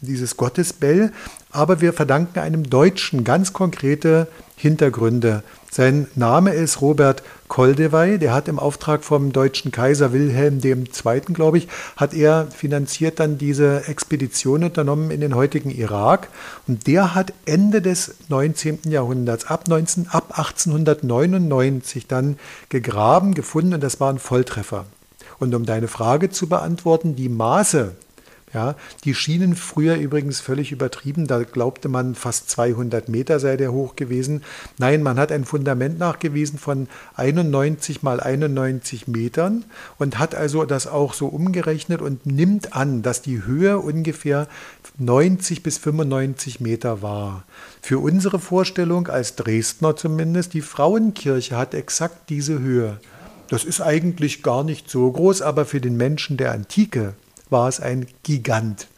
dieses 0.00 0.36
Gottes 0.36 0.72
Bell. 0.72 1.12
Aber 1.50 1.80
wir 1.80 1.92
verdanken 1.92 2.38
einem 2.38 2.68
Deutschen 2.68 3.24
ganz 3.24 3.52
konkrete 3.52 4.28
Hintergründe. 4.56 5.42
Sein 5.70 6.08
Name 6.14 6.52
ist 6.52 6.80
Robert 6.80 7.22
Koldewey, 7.48 8.18
der 8.18 8.34
hat 8.34 8.46
im 8.46 8.58
Auftrag 8.58 9.02
vom 9.04 9.32
deutschen 9.32 9.72
Kaiser 9.72 10.12
Wilhelm 10.12 10.60
II., 10.62 11.20
glaube 11.32 11.58
ich, 11.58 11.68
hat 11.96 12.12
er 12.12 12.46
finanziert 12.46 13.18
dann 13.18 13.38
diese 13.38 13.88
Expedition 13.88 14.64
unternommen 14.64 15.10
in 15.10 15.20
den 15.20 15.34
heutigen 15.34 15.70
Irak. 15.70 16.28
Und 16.68 16.86
der 16.86 17.14
hat 17.14 17.32
Ende 17.46 17.82
des 17.82 18.16
19. 18.28 18.80
Jahrhunderts, 18.84 19.46
ab, 19.46 19.66
19, 19.66 20.08
ab 20.08 20.38
1899 20.38 22.06
dann 22.06 22.38
gegraben, 22.68 23.34
gefunden 23.34 23.74
und 23.74 23.82
das 23.82 23.98
war 23.98 24.12
ein 24.12 24.18
Volltreffer. 24.18 24.84
Und 25.38 25.54
um 25.54 25.64
deine 25.64 25.88
Frage 25.88 26.30
zu 26.30 26.48
beantworten, 26.48 27.16
die 27.16 27.28
Maße 27.28 27.96
ja, 28.52 28.74
die 29.04 29.14
schienen 29.14 29.54
früher 29.54 29.96
übrigens 29.96 30.40
völlig 30.40 30.72
übertrieben. 30.72 31.26
Da 31.26 31.42
glaubte 31.44 31.88
man, 31.88 32.14
fast 32.14 32.50
200 32.50 33.08
Meter 33.08 33.38
sei 33.38 33.56
der 33.56 33.72
hoch 33.72 33.94
gewesen. 33.94 34.42
Nein, 34.78 35.02
man 35.02 35.18
hat 35.18 35.30
ein 35.30 35.44
Fundament 35.44 35.98
nachgewiesen 35.98 36.58
von 36.58 36.88
91 37.14 38.02
mal 38.02 38.20
91 38.20 39.06
Metern 39.06 39.64
und 39.98 40.18
hat 40.18 40.34
also 40.34 40.64
das 40.64 40.86
auch 40.86 41.14
so 41.14 41.28
umgerechnet 41.28 42.02
und 42.02 42.26
nimmt 42.26 42.74
an, 42.74 43.02
dass 43.02 43.22
die 43.22 43.44
Höhe 43.44 43.78
ungefähr 43.78 44.48
90 44.98 45.62
bis 45.62 45.78
95 45.78 46.60
Meter 46.60 47.02
war. 47.02 47.44
Für 47.82 48.00
unsere 48.00 48.40
Vorstellung 48.40 49.06
als 49.06 49.36
Dresdner 49.36 49.94
zumindest, 49.94 50.54
die 50.54 50.62
Frauenkirche 50.62 51.56
hat 51.56 51.74
exakt 51.74 52.28
diese 52.30 52.58
Höhe. 52.58 52.98
Das 53.48 53.64
ist 53.64 53.80
eigentlich 53.80 54.42
gar 54.42 54.62
nicht 54.62 54.88
so 54.88 55.10
groß, 55.10 55.42
aber 55.42 55.64
für 55.64 55.80
den 55.80 55.96
Menschen 55.96 56.36
der 56.36 56.52
Antike 56.52 57.14
war 57.50 57.68
es 57.68 57.80
ein 57.80 58.06
Gigant. 58.22 58.88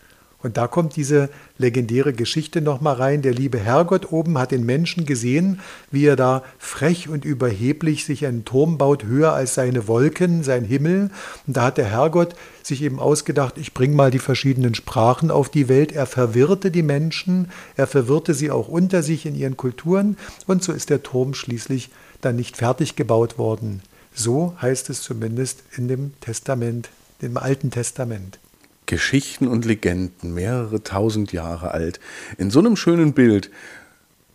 Und 0.43 0.57
da 0.57 0.67
kommt 0.67 0.97
diese 0.97 1.29
legendäre 1.57 2.13
Geschichte 2.13 2.61
nochmal 2.61 2.97
rein. 2.97 3.23
Der 3.23 3.33
liebe 3.33 3.59
Herrgott 3.59 4.11
oben 4.11 4.39
hat 4.39 4.51
den 4.51 4.67
Menschen 4.67 5.07
gesehen, 5.07 5.61
wie 5.91 6.05
er 6.07 6.17
da 6.17 6.43
frech 6.59 7.09
und 7.09 7.25
überheblich 7.25 8.05
sich 8.05 8.27
einen 8.27 8.45
Turm 8.45 8.77
baut, 8.77 9.05
höher 9.05 9.33
als 9.33 9.55
seine 9.55 9.87
Wolken, 9.87 10.43
sein 10.43 10.65
Himmel. 10.65 11.11
Und 11.47 11.57
da 11.57 11.63
hat 11.67 11.79
der 11.79 11.87
Herrgott 11.87 12.35
sich 12.63 12.83
eben 12.83 12.99
ausgedacht, 12.99 13.57
ich 13.57 13.73
bringe 13.73 13.95
mal 13.95 14.11
die 14.11 14.19
verschiedenen 14.19 14.75
Sprachen 14.75 15.31
auf 15.31 15.49
die 15.49 15.69
Welt. 15.69 15.93
Er 15.93 16.07
verwirrte 16.07 16.73
die 16.73 16.83
Menschen, 16.83 17.51
er 17.77 17.87
verwirrte 17.87 18.35
sie 18.35 18.51
auch 18.51 18.67
unter 18.67 19.05
sich 19.05 19.27
in 19.27 19.37
ihren 19.37 19.57
Kulturen. 19.57 20.17
Und 20.49 20.65
so 20.65 20.73
ist 20.73 20.91
der 20.91 21.05
Turm 21.05 21.35
schließlich 21.35 21.91
dann 22.21 22.37
nicht 22.37 22.57
fertig 22.57 22.97
gebaut 22.97 23.39
worden. 23.39 23.81
So 24.15 24.55
heißt 24.61 24.91
es 24.91 25.03
zumindest 25.03 25.63
in 25.77 25.89
dem 25.89 26.13
Testament, 26.21 26.91
dem 27.23 27.37
Alten 27.37 27.71
Testament. 27.71 28.39
Geschichten 28.87 29.49
und 29.49 29.65
Legenden, 29.65 30.35
mehrere 30.35 30.83
tausend 30.83 31.33
Jahre 31.33 31.71
alt. 31.71 32.01
In 32.37 32.51
so 32.51 32.59
einem 32.59 32.77
schönen 32.77 33.13
Bild. 33.13 33.51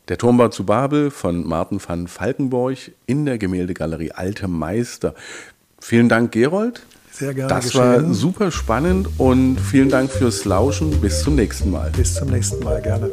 Der 0.08 0.18
Turmbau 0.18 0.48
zu 0.48 0.66
Babel 0.66 1.12
von 1.12 1.46
Martin 1.46 1.82
van 1.86 2.08
Falkenborg 2.08 2.78
in 3.06 3.26
der 3.26 3.38
Gemäldegalerie 3.38 4.14
Alte 4.14 4.48
Meister. 4.48 5.14
Vielen 5.80 6.08
Dank, 6.08 6.32
Gerold. 6.32 6.86
Sehr 7.12 7.34
gerne. 7.34 7.50
Das 7.50 7.66
geschehen. 7.66 7.82
war 7.82 8.14
super 8.14 8.52
spannend 8.52 9.10
und 9.18 9.60
vielen 9.60 9.90
Dank 9.90 10.10
fürs 10.10 10.46
Lauschen. 10.46 11.02
Bis 11.02 11.24
zum 11.24 11.36
nächsten 11.36 11.70
Mal. 11.70 11.92
Bis 11.92 12.16
zum 12.16 12.30
nächsten 12.30 12.64
Mal, 12.64 12.82
gerne. 12.82 13.12